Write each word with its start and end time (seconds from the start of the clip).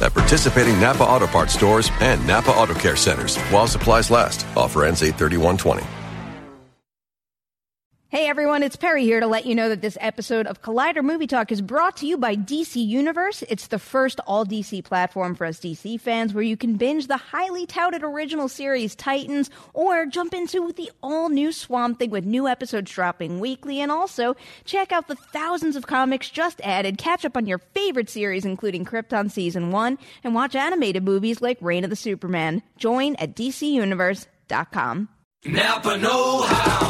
At 0.00 0.14
participating 0.14 0.80
Napa 0.80 1.04
Auto 1.04 1.26
Parts 1.26 1.54
stores 1.54 1.90
and 2.00 2.26
Napa 2.26 2.50
Auto 2.50 2.74
Care 2.74 2.96
centers 2.96 3.36
while 3.50 3.66
supplies 3.66 4.10
last. 4.10 4.46
Offer 4.56 4.84
ends 4.84 5.02
83120. 5.02 5.99
Hey 8.12 8.26
everyone, 8.26 8.64
it's 8.64 8.74
Perri 8.74 9.04
here 9.04 9.20
to 9.20 9.28
let 9.28 9.46
you 9.46 9.54
know 9.54 9.68
that 9.68 9.82
this 9.82 9.96
episode 10.00 10.48
of 10.48 10.62
Collider 10.62 11.00
Movie 11.00 11.28
Talk 11.28 11.52
is 11.52 11.62
brought 11.62 11.98
to 11.98 12.06
you 12.06 12.18
by 12.18 12.34
DC 12.34 12.84
Universe. 12.84 13.44
It's 13.48 13.68
the 13.68 13.78
first 13.78 14.18
all 14.26 14.44
DC 14.44 14.82
platform 14.82 15.36
for 15.36 15.44
us 15.44 15.60
DC 15.60 16.00
fans 16.00 16.34
where 16.34 16.42
you 16.42 16.56
can 16.56 16.74
binge 16.74 17.06
the 17.06 17.16
highly 17.16 17.66
touted 17.66 18.02
original 18.02 18.48
series 18.48 18.96
Titans 18.96 19.48
or 19.74 20.06
jump 20.06 20.34
into 20.34 20.72
the 20.72 20.90
all 21.04 21.28
new 21.28 21.52
Swamp 21.52 22.00
Thing 22.00 22.10
with 22.10 22.24
new 22.24 22.48
episodes 22.48 22.90
dropping 22.90 23.38
weekly 23.38 23.80
and 23.80 23.92
also 23.92 24.34
check 24.64 24.90
out 24.90 25.06
the 25.06 25.14
thousands 25.14 25.76
of 25.76 25.86
comics 25.86 26.28
just 26.28 26.60
added, 26.64 26.98
catch 26.98 27.24
up 27.24 27.36
on 27.36 27.46
your 27.46 27.58
favorite 27.58 28.10
series 28.10 28.44
including 28.44 28.84
Krypton 28.84 29.30
Season 29.30 29.70
1 29.70 29.98
and 30.24 30.34
watch 30.34 30.56
animated 30.56 31.04
movies 31.04 31.40
like 31.40 31.58
Reign 31.60 31.84
of 31.84 31.90
the 31.90 31.94
Superman. 31.94 32.64
Join 32.76 33.14
at 33.20 33.36
DCUniverse.com. 33.36 35.08
Napa 35.46 35.96
Know 35.96 36.42
How. 36.42 36.89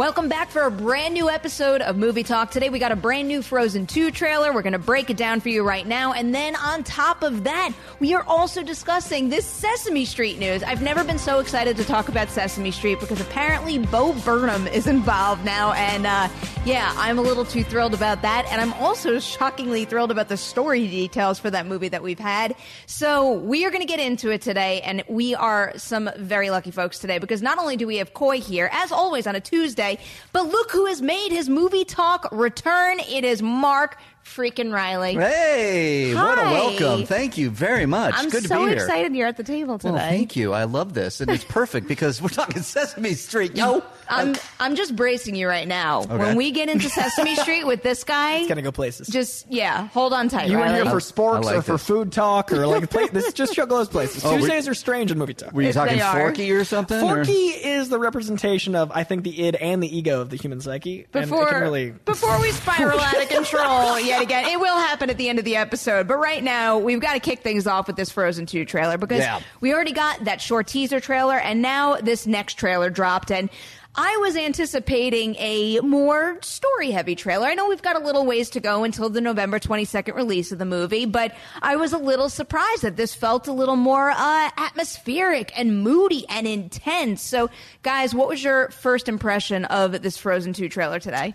Welcome 0.00 0.30
back 0.30 0.48
for 0.48 0.62
a 0.62 0.70
brand 0.70 1.12
new 1.12 1.28
episode 1.28 1.82
of 1.82 1.98
Movie 1.98 2.22
Talk. 2.22 2.50
Today 2.50 2.70
we 2.70 2.78
got 2.78 2.90
a 2.90 2.96
brand 2.96 3.28
new 3.28 3.42
Frozen 3.42 3.86
2 3.86 4.10
trailer. 4.12 4.50
We're 4.50 4.62
going 4.62 4.72
to 4.72 4.78
break 4.78 5.10
it 5.10 5.18
down 5.18 5.40
for 5.40 5.50
you 5.50 5.62
right 5.62 5.86
now. 5.86 6.14
And 6.14 6.34
then 6.34 6.56
on 6.56 6.84
top 6.84 7.22
of 7.22 7.44
that, 7.44 7.74
we 7.98 8.14
are 8.14 8.22
also 8.22 8.62
discussing 8.62 9.28
this 9.28 9.44
Sesame 9.44 10.06
Street 10.06 10.38
news. 10.38 10.62
I've 10.62 10.80
never 10.80 11.04
been 11.04 11.18
so 11.18 11.38
excited 11.38 11.76
to 11.76 11.84
talk 11.84 12.08
about 12.08 12.30
Sesame 12.30 12.70
Street 12.70 12.98
because 12.98 13.20
apparently 13.20 13.76
Bo 13.76 14.14
Burnham 14.24 14.66
is 14.68 14.86
involved 14.86 15.44
now. 15.44 15.72
And 15.74 16.06
uh, 16.06 16.28
yeah, 16.64 16.94
I'm 16.96 17.18
a 17.18 17.22
little 17.22 17.44
too 17.44 17.62
thrilled 17.62 17.92
about 17.92 18.22
that. 18.22 18.46
And 18.50 18.58
I'm 18.58 18.72
also 18.82 19.18
shockingly 19.18 19.84
thrilled 19.84 20.10
about 20.10 20.30
the 20.30 20.38
story 20.38 20.88
details 20.88 21.38
for 21.38 21.50
that 21.50 21.66
movie 21.66 21.88
that 21.88 22.02
we've 22.02 22.18
had. 22.18 22.54
So 22.86 23.32
we 23.32 23.66
are 23.66 23.70
going 23.70 23.82
to 23.82 23.86
get 23.86 24.00
into 24.00 24.30
it 24.30 24.40
today. 24.40 24.80
And 24.80 25.04
we 25.08 25.34
are 25.34 25.74
some 25.76 26.08
very 26.16 26.48
lucky 26.48 26.70
folks 26.70 26.98
today 26.98 27.18
because 27.18 27.42
not 27.42 27.58
only 27.58 27.76
do 27.76 27.86
we 27.86 27.98
have 27.98 28.14
Coy 28.14 28.40
here, 28.40 28.70
as 28.72 28.92
always 28.92 29.26
on 29.26 29.34
a 29.34 29.40
Tuesday, 29.40 29.89
but 30.32 30.46
look 30.48 30.70
who 30.70 30.86
has 30.86 31.00
made 31.02 31.30
his 31.30 31.48
movie 31.48 31.84
talk 31.84 32.28
return. 32.32 33.00
It 33.00 33.24
is 33.24 33.42
Mark 33.42 33.96
freaking 34.24 34.72
Reilly. 34.72 35.14
Hey, 35.14 36.14
what 36.14 36.38
a 36.38 36.42
welcome. 36.42 37.06
Thank 37.06 37.36
you 37.38 37.50
very 37.50 37.86
much. 37.86 38.14
I'm 38.16 38.28
Good 38.28 38.42
to 38.42 38.48
so 38.48 38.58
be 38.64 38.70
here. 38.70 38.74
excited 38.74 39.14
you're 39.16 39.26
at 39.26 39.36
the 39.36 39.42
table 39.42 39.78
today. 39.78 39.92
Well, 39.92 40.00
thank 40.00 40.36
you. 40.36 40.52
I 40.52 40.64
love 40.64 40.94
this. 40.94 41.20
And 41.20 41.30
it's 41.30 41.44
perfect 41.44 41.88
because 41.88 42.20
we're 42.22 42.28
talking 42.28 42.62
Sesame 42.62 43.14
Street. 43.14 43.56
Yo. 43.56 43.82
I'm 44.10 44.36
I'm 44.58 44.74
just 44.76 44.94
bracing 44.96 45.34
you 45.34 45.48
right 45.48 45.66
now. 45.68 46.02
When 46.04 46.36
we 46.36 46.50
get 46.50 46.68
into 46.68 46.88
Sesame 46.90 47.34
Street 47.36 47.64
with 47.66 47.82
this 47.82 48.04
guy, 48.04 48.38
It's 48.38 48.48
gonna 48.48 48.62
go 48.62 48.72
places. 48.72 49.08
just 49.08 49.46
yeah, 49.50 49.88
hold 49.88 50.12
on 50.12 50.28
tight, 50.28 50.48
you 50.48 50.56
in 50.58 50.62
Reilly. 50.64 50.82
here 50.82 50.90
for 50.90 51.00
sports 51.00 51.46
like 51.46 51.56
or 51.58 51.62
for 51.62 51.78
food 51.78 52.12
talk 52.12 52.52
or 52.52 52.66
like 52.66 52.90
play, 52.90 53.06
this 53.08 53.32
just 53.32 53.54
show 53.54 53.66
goes 53.66 53.88
places. 53.88 54.24
Oh, 54.24 54.32
we- 54.32 54.38
Tuesdays 54.40 54.68
are 54.68 54.74
strange 54.74 55.10
in 55.10 55.18
movie 55.18 55.34
talk. 55.34 55.52
Were 55.52 55.62
you 55.62 55.68
If 55.68 55.74
talking 55.74 55.96
they 55.96 56.02
are. 56.02 56.18
Forky 56.20 56.50
or 56.52 56.64
something? 56.64 56.98
or- 57.02 57.24
Forky 57.24 57.32
is 57.32 57.88
the 57.88 57.98
representation 57.98 58.74
of 58.74 58.90
I 58.92 59.04
think 59.04 59.22
the 59.24 59.46
id 59.46 59.56
and 59.56 59.82
the 59.82 59.96
ego 59.96 60.20
of 60.20 60.30
the 60.30 60.36
human 60.36 60.60
psyche. 60.60 61.06
before 61.12 61.46
can 61.48 61.60
really 61.62 61.90
before 61.90 62.40
we 62.40 62.50
spiral 62.52 62.98
out 63.00 63.22
of 63.22 63.28
control 63.30 63.98
yet 64.00 64.22
again. 64.22 64.46
It 64.46 64.58
will 64.58 64.76
happen 64.76 65.10
at 65.10 65.16
the 65.18 65.28
end 65.28 65.38
of 65.38 65.44
the 65.44 65.56
episode, 65.56 66.08
but 66.08 66.16
right 66.18 66.42
now 66.42 66.78
we've 66.78 67.00
got 67.00 67.14
to 67.14 67.20
kick 67.20 67.40
things 67.40 67.66
off 67.66 67.86
with 67.86 67.96
this 67.96 68.10
Frozen 68.10 68.46
2 68.46 68.64
trailer 68.64 68.98
because 68.98 69.20
Yeah. 69.20 69.40
we 69.60 69.72
already 69.72 69.92
got 69.92 70.24
that 70.24 70.40
short 70.40 70.66
teaser 70.66 71.00
trailer 71.00 71.38
and 71.38 71.62
now 71.62 71.96
this 71.96 72.26
next 72.26 72.54
trailer 72.54 72.90
dropped 72.90 73.30
and 73.30 73.50
I 73.94 74.18
was 74.18 74.36
anticipating 74.36 75.34
a 75.38 75.80
more 75.80 76.38
story 76.42 76.92
heavy 76.92 77.16
trailer. 77.16 77.48
I 77.48 77.54
know 77.54 77.68
we've 77.68 77.82
got 77.82 77.96
a 77.96 78.04
little 78.04 78.24
ways 78.24 78.50
to 78.50 78.60
go 78.60 78.84
until 78.84 79.10
the 79.10 79.20
November 79.20 79.58
22nd 79.58 80.14
release 80.14 80.52
of 80.52 80.58
the 80.58 80.64
movie, 80.64 81.06
but 81.06 81.34
I 81.60 81.74
was 81.74 81.92
a 81.92 81.98
little 81.98 82.28
surprised 82.28 82.82
that 82.82 82.96
this 82.96 83.14
felt 83.14 83.48
a 83.48 83.52
little 83.52 83.74
more 83.74 84.10
uh, 84.10 84.50
atmospheric 84.56 85.52
and 85.58 85.82
moody 85.82 86.24
and 86.28 86.46
intense. 86.46 87.20
So, 87.22 87.50
guys, 87.82 88.14
what 88.14 88.28
was 88.28 88.44
your 88.44 88.70
first 88.70 89.08
impression 89.08 89.64
of 89.64 90.02
this 90.02 90.16
Frozen 90.16 90.52
2 90.52 90.68
trailer 90.68 91.00
today? 91.00 91.34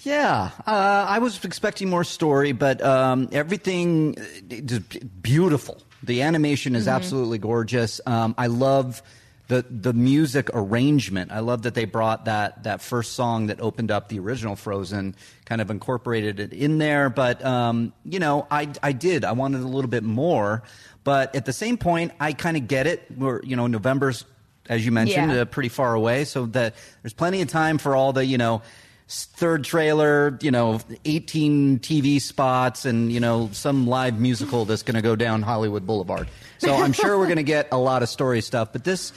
Yeah, 0.00 0.50
uh, 0.66 1.06
I 1.08 1.18
was 1.20 1.42
expecting 1.42 1.88
more 1.88 2.04
story, 2.04 2.52
but 2.52 2.82
um, 2.82 3.30
everything 3.32 4.14
is 4.50 4.78
beautiful. 5.22 5.80
The 6.02 6.20
animation 6.22 6.76
is 6.76 6.86
absolutely 6.86 7.38
gorgeous. 7.38 8.00
Um, 8.06 8.34
I 8.36 8.46
love 8.46 9.02
the 9.48 9.64
the 9.70 9.92
music 9.92 10.50
arrangement. 10.54 11.30
I 11.32 11.40
love 11.40 11.62
that 11.62 11.74
they 11.74 11.84
brought 11.84 12.24
that 12.24 12.64
that 12.64 12.80
first 12.80 13.12
song 13.12 13.46
that 13.46 13.60
opened 13.60 13.90
up 13.90 14.08
the 14.08 14.18
original 14.18 14.56
Frozen, 14.56 15.14
kind 15.44 15.60
of 15.60 15.70
incorporated 15.70 16.40
it 16.40 16.52
in 16.52 16.78
there. 16.78 17.08
But 17.10 17.44
um, 17.44 17.92
you 18.04 18.18
know, 18.18 18.46
I 18.50 18.68
I 18.82 18.92
did. 18.92 19.24
I 19.24 19.32
wanted 19.32 19.60
a 19.62 19.68
little 19.68 19.90
bit 19.90 20.02
more, 20.02 20.62
but 21.04 21.34
at 21.36 21.44
the 21.44 21.52
same 21.52 21.76
point, 21.78 22.12
I 22.18 22.32
kind 22.32 22.56
of 22.56 22.66
get 22.66 22.86
it. 22.86 23.06
We're 23.16 23.40
you 23.44 23.54
know 23.56 23.66
November's 23.66 24.24
as 24.68 24.84
you 24.84 24.90
mentioned 24.90 25.30
Yeah. 25.30 25.42
uh, 25.42 25.44
pretty 25.44 25.68
far 25.68 25.94
away, 25.94 26.24
so 26.24 26.46
that 26.46 26.74
there's 27.02 27.12
plenty 27.14 27.40
of 27.40 27.48
time 27.48 27.78
for 27.78 27.94
all 27.94 28.12
the 28.12 28.24
you 28.26 28.38
know 28.38 28.62
third 29.08 29.62
trailer, 29.62 30.36
you 30.42 30.50
know, 30.50 30.80
18 31.04 31.78
TV 31.78 32.20
spots, 32.20 32.84
and 32.84 33.12
you 33.12 33.20
know 33.20 33.48
some 33.52 33.86
live 33.86 34.18
musical 34.18 34.64
that's 34.64 34.82
going 34.82 34.96
to 34.96 35.02
go 35.02 35.14
down 35.14 35.42
Hollywood 35.42 35.86
Boulevard. 35.86 36.26
So 36.58 36.74
I'm 36.74 36.92
sure 36.92 37.16
we're 37.16 37.26
going 37.26 37.36
to 37.36 37.44
get 37.44 37.68
a 37.70 37.78
lot 37.78 38.02
of 38.02 38.08
story 38.08 38.40
stuff. 38.40 38.72
But 38.72 38.82
this, 38.82 39.12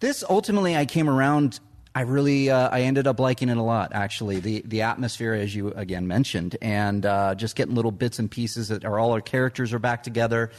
this 0.00 0.24
ultimately, 0.28 0.76
I 0.76 0.86
came 0.86 1.08
around. 1.08 1.60
I 1.94 2.02
really, 2.02 2.50
uh, 2.50 2.68
I 2.70 2.82
ended 2.82 3.06
up 3.06 3.18
liking 3.18 3.48
it 3.48 3.56
a 3.56 3.62
lot. 3.62 3.92
Actually, 3.94 4.40
the 4.40 4.62
the 4.66 4.82
atmosphere, 4.82 5.32
as 5.32 5.54
you 5.54 5.68
again 5.72 6.06
mentioned, 6.06 6.56
and 6.60 7.06
uh, 7.06 7.34
just 7.34 7.56
getting 7.56 7.74
little 7.74 7.90
bits 7.90 8.18
and 8.18 8.30
pieces 8.30 8.68
that 8.68 8.84
are 8.84 8.98
all 8.98 9.12
our 9.12 9.22
characters 9.22 9.72
are 9.72 9.78
back 9.78 10.02
together. 10.02 10.50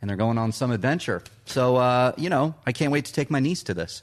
And 0.00 0.08
they're 0.08 0.16
going 0.16 0.38
on 0.38 0.52
some 0.52 0.70
adventure. 0.70 1.22
So, 1.44 1.76
uh, 1.76 2.12
you 2.16 2.30
know, 2.30 2.54
I 2.66 2.72
can't 2.72 2.90
wait 2.90 3.04
to 3.04 3.12
take 3.12 3.30
my 3.30 3.38
niece 3.38 3.62
to 3.64 3.74
this. 3.74 4.02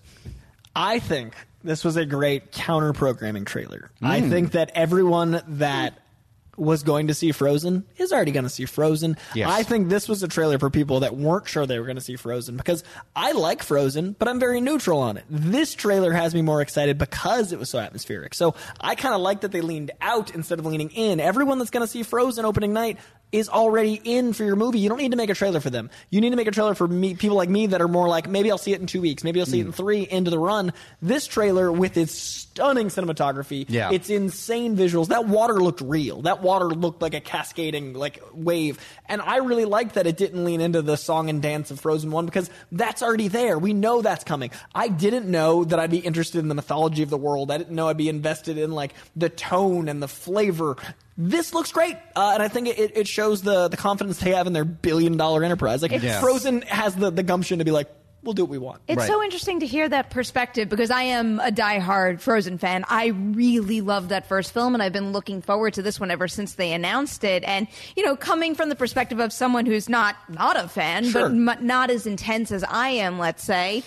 I 0.76 1.00
think 1.00 1.34
this 1.64 1.84
was 1.84 1.98
a 1.98 2.06
great 2.06 2.52
counter 2.52 2.94
programming 2.94 3.46
trailer. 3.46 3.90
Mm. 4.02 4.08
I 4.08 4.22
think 4.22 4.52
that 4.52 4.72
everyone 4.76 5.42
that 5.48 6.00
was 6.58 6.84
going 6.84 7.08
to 7.08 7.14
see 7.14 7.32
Frozen 7.32 7.86
is 7.98 8.12
already 8.12 8.32
going 8.32 8.44
to 8.44 8.50
see 8.50 8.66
Frozen. 8.66 9.16
Yes. 9.36 9.50
I 9.50 9.64
think 9.64 9.90
this 9.90 10.10
was 10.10 10.24
a 10.24 10.28
trailer 10.28 10.58
for 10.60 10.70
people 10.70 11.02
that 11.02 11.16
weren't 11.16 11.48
sure 11.48 11.66
they 11.66 11.80
were 11.80 11.86
going 11.86 11.96
to 11.98 12.02
see 12.02 12.16
Frozen 12.16 12.58
because 12.58 12.84
I 13.16 13.32
like 13.34 13.64
Frozen, 13.64 14.16
but 14.18 14.28
I'm 14.28 14.40
very 14.40 14.60
neutral 14.60 15.00
on 15.00 15.18
it. 15.18 15.26
This 15.30 15.76
trailer 15.76 16.12
has 16.14 16.34
me 16.34 16.42
more 16.42 16.62
excited 16.62 16.98
because 16.98 17.52
it 17.54 17.60
was 17.60 17.70
so 17.70 17.80
atmospheric. 17.80 18.34
So 18.34 18.56
I 18.82 18.96
kind 18.96 19.14
of 19.16 19.22
like 19.22 19.42
that 19.42 19.52
they 19.52 19.62
leaned 19.62 19.92
out 20.02 20.34
instead 20.34 20.60
of 20.60 20.66
leaning 20.66 20.90
in. 20.90 21.20
Everyone 21.20 21.60
that's 21.60 21.72
going 21.72 21.86
to 21.86 21.92
see 21.92 22.04
Frozen 22.04 22.44
opening 22.44 22.74
night 22.74 22.98
is 23.30 23.50
already 23.50 24.00
in 24.06 24.32
for 24.32 24.46
your 24.46 24.56
movie. 24.56 24.80
You 24.80 24.88
don't 24.88 25.00
need 25.00 25.12
to 25.12 25.18
make 25.18 25.30
a 25.30 25.34
trailer 25.36 25.60
for 25.60 25.70
them. 25.70 25.90
You 26.10 26.22
need 26.22 26.30
to 26.30 26.38
make 26.38 26.48
a 26.48 26.52
trailer 26.52 26.76
for 26.76 26.88
me, 26.88 27.14
people 27.14 27.36
like 27.36 27.50
me 27.50 27.68
that 27.68 27.82
are 27.82 27.88
more 27.90 28.08
like 28.08 28.30
maybe 28.30 28.50
I'll 28.50 28.58
see 28.58 28.72
it 28.72 28.80
in 28.80 28.88
two 28.88 29.02
weeks, 29.02 29.22
maybe 29.22 29.42
I'll 29.42 29.46
see 29.46 29.60
it 29.60 29.64
Mm. 29.64 29.68
in 29.68 29.72
three 29.74 30.02
into 30.10 30.32
the 30.32 30.40
run. 30.40 30.72
This 31.02 31.28
trailer 31.28 31.70
with 31.70 31.98
its 31.98 32.14
stunning 32.14 32.88
cinematography, 32.88 33.66
Yeah. 33.68 33.92
its 33.92 34.10
insane 34.10 34.78
visuals. 34.78 35.08
That 35.10 35.28
water 35.28 35.56
looked 35.56 35.82
real. 35.82 36.22
That 36.22 36.42
water 36.48 36.66
looked 36.84 37.02
like 37.02 37.14
a 37.14 37.20
cascading 37.20 37.94
like 37.94 38.22
wave, 38.34 38.80
and 39.08 39.22
I 39.22 39.38
really 39.50 39.66
liked 39.66 39.94
that 39.96 40.08
it 40.08 40.18
didn't 40.18 40.44
lean 40.46 40.62
into 40.62 40.82
the 40.82 40.96
song 40.98 41.30
and 41.30 41.42
dance 41.42 41.70
of 41.72 41.80
Frozen 41.80 42.10
One 42.12 42.26
because 42.26 42.50
that's 42.72 43.02
already 43.04 43.28
there. 43.28 43.60
We 43.60 43.74
know 43.74 44.02
that's 44.02 44.24
coming. 44.24 44.52
I 44.74 44.88
didn't 44.88 45.28
know 45.30 45.64
that 45.66 45.80
I'd 45.80 45.92
be 45.92 45.98
interested 46.00 46.40
in 46.40 46.48
the 46.48 46.56
mythology 46.56 47.04
of 47.04 47.10
the 47.10 47.18
world. 47.18 47.52
I 47.52 47.58
didn't 47.58 47.76
know 47.76 47.88
I'd 47.90 47.98
be 47.98 48.10
invested 48.10 48.58
in 48.58 48.72
like 48.72 48.94
the 49.16 49.30
tone 49.30 49.90
and 49.90 50.02
the 50.02 50.08
flavor. 50.08 50.76
This 51.18 51.54
looks 51.54 51.72
great, 51.72 51.96
uh, 52.16 52.32
and 52.36 52.44
I 52.44 52.48
think 52.48 52.68
it, 52.68 52.92
it 52.96 53.08
shows 53.08 53.42
the 53.42 53.68
the 53.68 53.78
confidence 53.78 54.20
they 54.20 54.32
have 54.34 54.48
in 54.48 54.54
their 54.54 54.66
billion 54.66 55.18
dollar 55.18 55.44
enterprise. 55.44 55.82
Like 55.82 55.92
It's- 55.92 56.22
Frozen 56.22 56.62
has 56.64 56.96
the 56.96 57.10
the 57.10 57.24
gumption 57.24 57.60
to 57.60 57.66
be 57.66 57.72
like, 57.72 57.90
we'll 58.24 58.34
do 58.34 58.44
what 58.44 58.50
we 58.52 58.58
want. 58.58 58.82
It's 58.88 59.06
so 59.06 59.24
interesting 59.24 59.60
to 59.62 59.66
hear 59.66 59.88
that 59.88 60.10
perspective 60.10 60.68
because 60.70 60.92
I 60.92 61.04
am 61.04 61.40
a 61.40 61.52
diehard 61.52 62.20
Frozen 62.20 62.58
fan. 62.58 62.84
I 62.90 63.08
really 63.08 63.82
loved 63.82 64.10
that 64.10 64.28
first 64.28 64.54
film, 64.54 64.74
and 64.74 64.84
I've 64.84 64.94
been 64.94 65.12
looking 65.14 65.42
forward 65.42 65.74
to 65.76 65.82
this 65.82 66.00
one 66.00 66.12
ever 66.12 66.28
since 66.28 66.56
they 66.56 66.74
announced 66.74 67.24
it. 67.24 67.44
And 67.46 67.68
you 67.96 68.06
know, 68.06 68.16
coming 68.16 68.56
from 68.56 68.70
the 68.70 68.76
perspective 68.76 69.20
of 69.20 69.32
someone 69.32 69.66
who's 69.66 69.88
not 69.88 70.16
not 70.30 70.58
a 70.58 70.68
fan, 70.68 71.06
Sure. 71.06 71.30
but 71.30 71.32
m- 71.32 71.66
not 71.66 71.90
as 71.90 72.06
intense 72.06 72.52
as 72.52 72.64
I 72.64 72.90
am, 72.90 73.20
let's 73.20 73.44
say. 73.44 73.84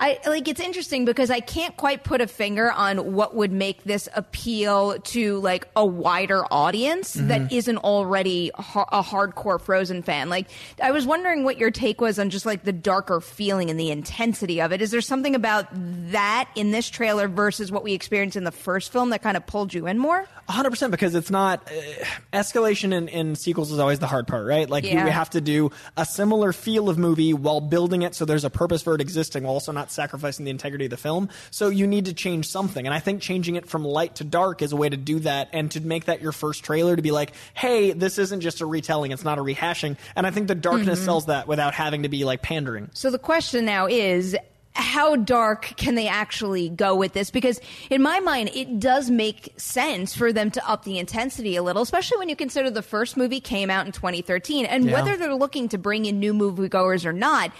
I 0.00 0.18
like 0.26 0.46
it's 0.46 0.60
interesting 0.60 1.04
because 1.04 1.28
I 1.28 1.40
can't 1.40 1.76
quite 1.76 2.04
put 2.04 2.20
a 2.20 2.28
finger 2.28 2.70
on 2.70 3.14
what 3.14 3.34
would 3.34 3.50
make 3.50 3.82
this 3.82 4.08
appeal 4.14 4.98
to 5.00 5.38
like 5.40 5.66
a 5.74 5.84
wider 5.84 6.44
audience 6.52 7.14
that 7.14 7.52
isn't 7.52 7.78
already 7.78 8.52
ha- 8.54 8.86
a 8.92 9.02
hardcore 9.02 9.60
Frozen 9.60 10.02
fan. 10.04 10.28
Like 10.28 10.46
I 10.80 10.92
was 10.92 11.04
wondering 11.04 11.42
what 11.42 11.58
your 11.58 11.72
take 11.72 12.00
was 12.00 12.20
on 12.20 12.30
just 12.30 12.46
like 12.46 12.62
the 12.62 12.72
darker 12.72 13.20
feeling 13.20 13.70
and 13.70 13.80
the 13.80 13.90
intensity 13.90 14.60
of 14.60 14.70
it. 14.72 14.80
Is 14.82 14.92
there 14.92 15.00
something 15.00 15.34
about 15.34 15.66
that 15.72 16.48
in 16.54 16.70
this 16.70 16.88
trailer 16.88 17.26
versus 17.26 17.72
what 17.72 17.82
we 17.82 17.92
experienced 17.92 18.36
in 18.36 18.44
the 18.44 18.52
first 18.52 18.92
film 18.92 19.10
that 19.10 19.22
kind 19.22 19.36
of 19.36 19.46
pulled 19.46 19.74
you 19.74 19.88
in 19.88 19.98
more? 19.98 20.26
100% 20.48 20.90
because 20.92 21.14
it's 21.16 21.30
not 21.30 21.68
uh, 21.70 22.04
escalation 22.32 22.94
in, 22.94 23.08
in 23.08 23.34
sequels 23.36 23.70
is 23.72 23.78
always 23.78 23.98
the 23.98 24.06
hard 24.06 24.26
part 24.26 24.46
right 24.46 24.70
like 24.70 24.84
Yeah. 24.84 25.04
you 25.04 25.10
have 25.10 25.28
to 25.30 25.40
do 25.42 25.70
a 25.96 26.06
similar 26.06 26.52
feel 26.54 26.88
of 26.88 26.96
movie 26.96 27.34
while 27.34 27.60
building 27.60 28.00
it 28.02 28.14
so 28.14 28.24
there's 28.24 28.44
a 28.44 28.50
purpose 28.50 28.80
for 28.80 28.94
it 28.94 29.00
existing 29.02 29.42
while 29.44 29.52
also 29.54 29.72
not 29.72 29.87
sacrificing 29.90 30.44
the 30.44 30.50
integrity 30.50 30.84
of 30.86 30.90
the 30.90 30.96
film. 30.96 31.28
So 31.50 31.68
you 31.68 31.86
need 31.86 32.06
to 32.06 32.12
change 32.14 32.48
something. 32.48 32.86
And 32.86 32.94
i 32.94 32.98
think 33.00 33.22
changing 33.22 33.56
it 33.56 33.68
from 33.68 33.84
light 33.84 34.16
to 34.16 34.24
dark 34.24 34.62
is 34.62 34.72
a 34.72 34.76
way 34.76 34.88
to 34.88 34.96
do 34.96 35.18
that 35.20 35.48
and 35.52 35.70
to 35.72 35.80
make 35.80 36.06
that 36.06 36.20
your 36.22 36.32
first 36.32 36.64
trailer 36.64 36.96
to 36.96 37.02
be 37.02 37.10
like 37.10 37.32
hey 37.54 37.92
this 37.92 38.18
isn't 38.18 38.40
just 38.40 38.60
a 38.60 38.66
retelling. 38.66 39.10
It's 39.12 39.24
not 39.24 39.38
a 39.38 39.42
rehashing. 39.42 39.96
And 40.16 40.26
i 40.26 40.30
think 40.30 40.48
the 40.48 40.54
darkness 40.54 41.00
Mhm. 41.00 41.04
sells 41.04 41.26
that 41.26 41.46
without 41.48 41.74
having 41.74 42.02
to 42.04 42.08
be 42.08 42.24
like 42.24 42.42
pandering. 42.42 42.90
So 42.94 43.10
the 43.10 43.18
question 43.18 43.64
now 43.64 43.86
is 43.86 44.36
how 44.78 45.16
dark 45.16 45.74
can 45.76 45.94
they 45.96 46.06
actually 46.08 46.68
go 46.68 46.94
with 46.94 47.12
this? 47.12 47.30
Because 47.30 47.60
in 47.90 48.00
my 48.00 48.20
mind, 48.20 48.50
it 48.54 48.78
does 48.78 49.10
make 49.10 49.52
sense 49.56 50.14
for 50.14 50.32
them 50.32 50.50
to 50.52 50.68
up 50.68 50.84
the 50.84 50.98
intensity 50.98 51.56
a 51.56 51.62
little, 51.62 51.82
especially 51.82 52.18
when 52.18 52.28
you 52.28 52.36
consider 52.36 52.70
the 52.70 52.82
first 52.82 53.16
movie 53.16 53.40
came 53.40 53.70
out 53.70 53.86
in 53.86 53.92
2013. 53.92 54.64
And 54.66 54.84
Yeah. 54.86 54.92
whether 54.92 55.16
they're 55.16 55.34
looking 55.34 55.68
to 55.70 55.78
bring 55.78 56.06
in 56.06 56.20
new 56.20 56.32
moviegoers 56.32 57.04
or 57.04 57.12
not, 57.12 57.50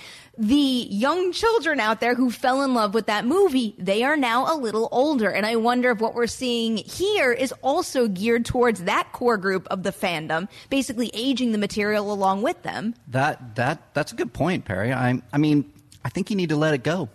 the 0.40 0.54
young 0.54 1.32
children 1.32 1.80
out 1.80 1.98
there 2.00 2.14
who 2.14 2.30
fell 2.30 2.62
in 2.62 2.72
love 2.72 2.94
with 2.94 3.06
that 3.06 3.26
movie, 3.26 3.74
they 3.76 4.04
are 4.04 4.16
now 4.16 4.54
a 4.54 4.56
little 4.56 4.88
older. 4.92 5.28
And 5.28 5.44
I 5.44 5.56
wonder 5.56 5.90
if 5.90 5.98
what 5.98 6.14
we're 6.14 6.28
seeing 6.28 6.76
here 6.76 7.32
is 7.32 7.52
also 7.62 8.06
geared 8.06 8.44
towards 8.44 8.84
that 8.84 9.10
core 9.12 9.36
group 9.36 9.66
of 9.68 9.82
the 9.82 9.90
fandom, 9.90 10.46
basically 10.70 11.10
aging 11.12 11.50
the 11.50 11.58
material 11.58 12.12
along 12.12 12.42
with 12.42 12.62
them. 12.62 12.94
That 13.08 13.56
that 13.56 13.92
that's 13.94 14.12
a 14.12 14.14
good 14.14 14.32
point, 14.32 14.64
Perri. 14.64 14.92
I 14.92 15.20
I 15.32 15.38
mean, 15.38 15.64
I 16.04 16.08
think 16.08 16.30
you 16.30 16.36
need 16.36 16.48
to 16.50 16.56
let 16.56 16.74
it 16.74 16.82
go. 16.82 17.08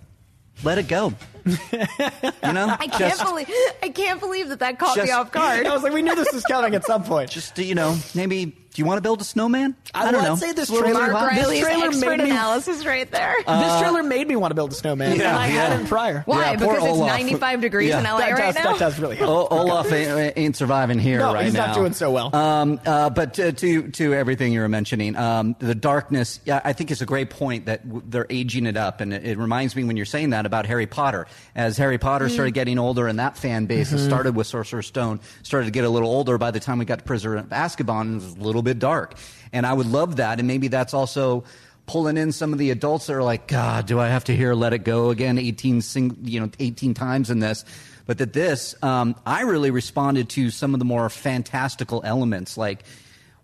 Let 0.64 0.78
it 0.78 0.88
go. 0.88 1.14
You 1.46 2.54
know, 2.54 2.68
I 2.80 2.88
can't 2.88 3.00
Just- 3.00 3.24
believe 3.26 3.50
I 3.82 3.90
can't 3.90 4.20
believe 4.20 4.50
that 4.50 4.60
that 4.60 4.80
caught 4.80 4.98
me 4.98 5.12
off 5.12 5.32
guard. 5.32 5.66
I 5.68 5.74
was 5.74 5.84
like, 5.84 5.94
we 5.94 6.02
knew 6.02 6.16
this 6.16 6.32
was 6.34 6.44
coming 6.44 6.76
at 6.76 6.86
some 6.86 7.04
point. 7.04 7.30
Just 7.30 7.58
you 7.58 7.76
know, 7.76 7.98
maybe 8.16 8.46
do 8.46 8.82
you 8.82 8.86
want 8.88 8.98
to 8.98 9.02
build 9.02 9.22
a 9.22 9.24
snowman? 9.24 9.76
I, 9.94 10.06
don't 10.12 10.22
would 10.22 10.28
know. 10.30 10.36
say 10.36 10.52
this 10.52 10.62
It's 10.64 10.70
a 10.70 10.74
little 10.74 10.90
trailer, 10.90 11.06
too 11.06 11.14
hot. 11.14 11.30
this 11.36 11.44
Reilly's 11.46 11.64
trailer 11.64 11.88
expert 11.90 12.10
made 12.18 12.24
me, 12.24 12.30
analysis 12.32 12.86
right 12.88 13.12
there. 13.12 13.36
this 13.48 13.80
trailer 13.80 14.02
made 14.02 14.28
me 14.28 14.36
want 14.36 14.50
to 14.50 14.56
build 14.56 14.72
a 14.72 14.76
snowman. 14.76 15.16
Yeah, 15.20 15.30
and 15.30 15.38
I 15.38 15.48
yeah. 15.48 15.68
hadn't 15.68 15.86
prior. 15.88 16.24
Why? 16.26 16.40
Yeah, 16.54 16.58
poor 16.58 16.74
because 16.74 16.84
it's 16.90 16.94
Olaf. 16.98 17.08
95 17.10 17.62
degrees 17.62 17.90
Yeah. 17.90 18.00
in 18.00 18.04
LA 18.06 18.18
that 18.18 18.32
right 18.32 18.38
does, 18.46 18.56
now. 18.56 18.72
That 18.72 18.80
does 18.80 19.00
really 19.00 19.16
help. 19.18 19.52
O- 19.52 19.58
Olaf 19.60 19.92
ain't, 19.92 20.34
ain't 20.38 20.56
surviving 20.56 20.98
here 20.98 21.20
No, 21.20 21.36
right 21.36 21.46
he's 21.46 21.54
now. 21.54 21.68
He's 21.68 21.76
not 21.76 21.80
doing 21.82 21.94
so 21.94 22.10
well. 22.12 22.36
Um, 22.36 22.80
uh, 22.84 23.12
but 23.12 23.36
to, 23.36 23.52
to 23.52 23.90
to 23.92 24.14
everything 24.16 24.54
you 24.54 24.62
were 24.62 24.70
mentioning, 24.70 25.16
um, 25.18 25.56
the 25.60 25.76
darkness. 25.76 26.40
Yeah, 26.46 26.60
I 26.64 26.74
think 26.74 26.90
it's 26.90 27.02
a 27.02 27.06
great 27.06 27.30
point 27.30 27.68
that 27.68 27.84
w- 27.88 28.04
they're 28.08 28.28
aging 28.32 28.66
it 28.66 28.76
up, 28.76 29.02
and 29.02 29.14
it, 29.14 29.24
it 29.24 29.38
reminds 29.38 29.76
me 29.76 29.84
when 29.84 29.98
you're 29.98 30.08
saying 30.08 30.32
that 30.32 30.48
about 30.48 30.66
Harry 30.66 30.88
Potter. 30.88 31.28
As 31.56 31.78
Harry 31.78 31.98
Potter 31.98 32.28
Mm. 32.28 32.32
started 32.32 32.54
getting 32.54 32.80
older, 32.80 33.08
and 33.08 33.20
that 33.20 33.38
fan 33.38 33.66
base 33.66 33.92
Mhm. 33.92 34.06
started 34.06 34.36
with 34.36 34.48
Sorcerer's 34.48 34.88
Stone 34.88 35.20
started 35.44 35.66
to 35.66 35.72
get 35.72 35.84
a 35.86 35.90
little 35.90 36.10
older. 36.10 36.38
By 36.38 36.52
the 36.52 36.60
time 36.60 36.80
we 36.80 36.86
got 36.86 37.00
to 37.00 37.04
Prisoner 37.06 37.38
of 37.38 37.50
Azkaban, 37.50 38.12
it 38.12 38.16
was 38.16 38.36
a 38.36 38.40
little 38.44 38.62
bit 38.62 38.80
dark, 38.80 39.16
and 39.52 39.66
I 39.66 39.74
would 39.74 39.88
love 39.88 40.16
that. 40.18 40.40
And 40.40 40.48
maybe 40.48 40.68
that's 40.68 40.94
also 40.94 41.44
pulling 41.86 42.16
in 42.18 42.32
some 42.32 42.54
of 42.54 42.60
the 42.60 42.72
adults 42.72 43.08
that 43.08 43.14
are 43.14 43.24
like, 43.24 43.48
God, 43.48 43.86
do 43.86 44.00
I 44.00 44.08
have 44.08 44.24
to 44.26 44.36
hear 44.36 44.54
"Let 44.54 44.72
It 44.74 44.86
Go" 44.86 45.10
again, 45.10 45.38
eighteen 45.38 45.82
sing, 45.82 46.16
you 46.24 46.40
know, 46.40 46.50
eighteen 46.60 46.94
times 46.94 47.30
in 47.30 47.40
this? 47.40 47.66
But 48.06 48.18
that 48.18 48.34
this, 48.34 48.76
um, 48.82 49.16
I 49.26 49.42
really 49.42 49.72
responded 49.72 50.30
to 50.30 50.50
some 50.50 50.74
of 50.74 50.80
the 50.80 50.86
more 50.86 51.10
fantastical 51.10 52.02
elements, 52.06 52.58
like 52.58 52.84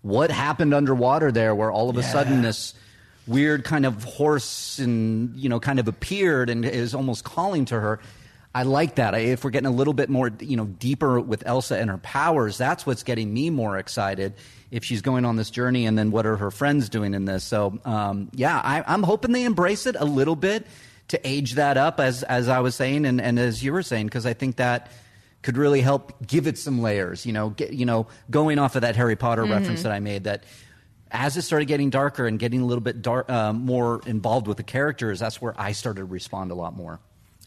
what 0.02 0.32
happened 0.32 0.74
underwater 0.74 1.32
there, 1.32 1.54
where 1.54 1.72
all 1.72 1.90
of 1.90 1.98
a 1.98 2.04
sudden 2.04 2.42
this 2.42 2.74
weird 3.30 3.64
kind 3.64 3.86
of 3.86 4.04
horse 4.04 4.80
and 4.80 5.36
you 5.38 5.48
know 5.48 5.60
kind 5.60 5.80
of 5.80 5.88
appeared 5.88 6.50
and 6.50 6.66
is 6.66 6.94
almost 6.94 7.24
calling 7.24 7.66
to 7.66 7.80
her. 7.80 8.00
I 8.54 8.64
like 8.64 8.96
that. 8.96 9.14
I- 9.14 9.20
If 9.20 9.44
we're 9.44 9.52
getting 9.52 9.68
a 9.68 9.72
little 9.72 9.94
bit 9.94 10.10
more, 10.10 10.32
you 10.40 10.58
know, 10.58 10.66
deeper 10.66 11.20
with 11.20 11.44
Elsa 11.46 11.78
and 11.78 11.88
her 11.90 12.00
powers, 12.00 12.58
that's 12.58 12.84
what's 12.84 13.04
getting 13.04 13.32
me 13.32 13.52
more 13.52 13.78
excited. 13.78 14.34
If 14.72 14.84
she's 14.84 15.04
going 15.04 15.24
on 15.24 15.36
this 15.36 15.52
journey, 15.52 15.86
and 15.86 15.96
then 15.98 16.10
what 16.10 16.26
are 16.26 16.36
her 16.36 16.50
friends 16.52 16.90
doing 16.90 17.14
in 17.14 17.26
this? 17.26 17.44
So, 17.44 17.80
um, 17.86 18.30
yeah, 18.34 18.58
I, 18.58 18.84
I'm 18.88 19.04
hoping 19.04 19.32
they 19.34 19.44
embrace 19.44 19.86
it 19.86 19.96
a 20.00 20.06
little 20.06 20.36
bit 20.36 20.66
to 21.10 21.28
age 21.28 21.54
that 21.54 21.78
up, 21.78 22.00
as 22.00 22.24
as 22.24 22.48
I 22.50 22.60
was 22.60 22.74
saying, 22.76 23.06
and, 23.06 23.22
and 23.22 23.38
as 23.40 23.64
you 23.64 23.72
were 23.72 23.84
saying, 23.84 24.08
because 24.08 24.26
I 24.26 24.34
think 24.34 24.56
that 24.58 24.92
could 25.44 25.56
really 25.58 25.82
help 25.82 26.26
give 26.28 26.48
it 26.48 26.58
some 26.58 26.82
layers. 26.82 27.26
You 27.28 27.34
know, 27.34 27.50
get, 27.52 27.74
you 27.74 27.86
know, 27.86 28.08
going 28.32 28.58
off 28.60 28.76
of 28.76 28.82
that 28.82 28.96
Harry 28.96 29.16
Potter 29.16 29.44
Mhm. 29.46 29.52
reference 29.52 29.84
that 29.84 29.92
I 29.92 30.00
made, 30.00 30.24
that 30.26 30.44
as 31.12 31.38
it 31.38 31.42
started 31.42 31.66
getting 31.66 31.90
darker 31.90 32.28
and 32.28 32.40
getting 32.40 32.62
a 32.62 32.66
little 32.66 32.82
bit 32.82 33.02
dark, 33.02 33.30
uh, 33.30 33.54
more 33.54 34.02
involved 34.06 34.48
with 34.48 34.58
the 34.58 34.64
characters, 34.64 35.20
that's 35.20 35.42
where 35.42 35.54
I 35.58 35.72
started 35.72 36.00
to 36.00 36.06
respond 36.06 36.52
a 36.52 36.56
lot 36.56 36.76
more. 36.76 37.00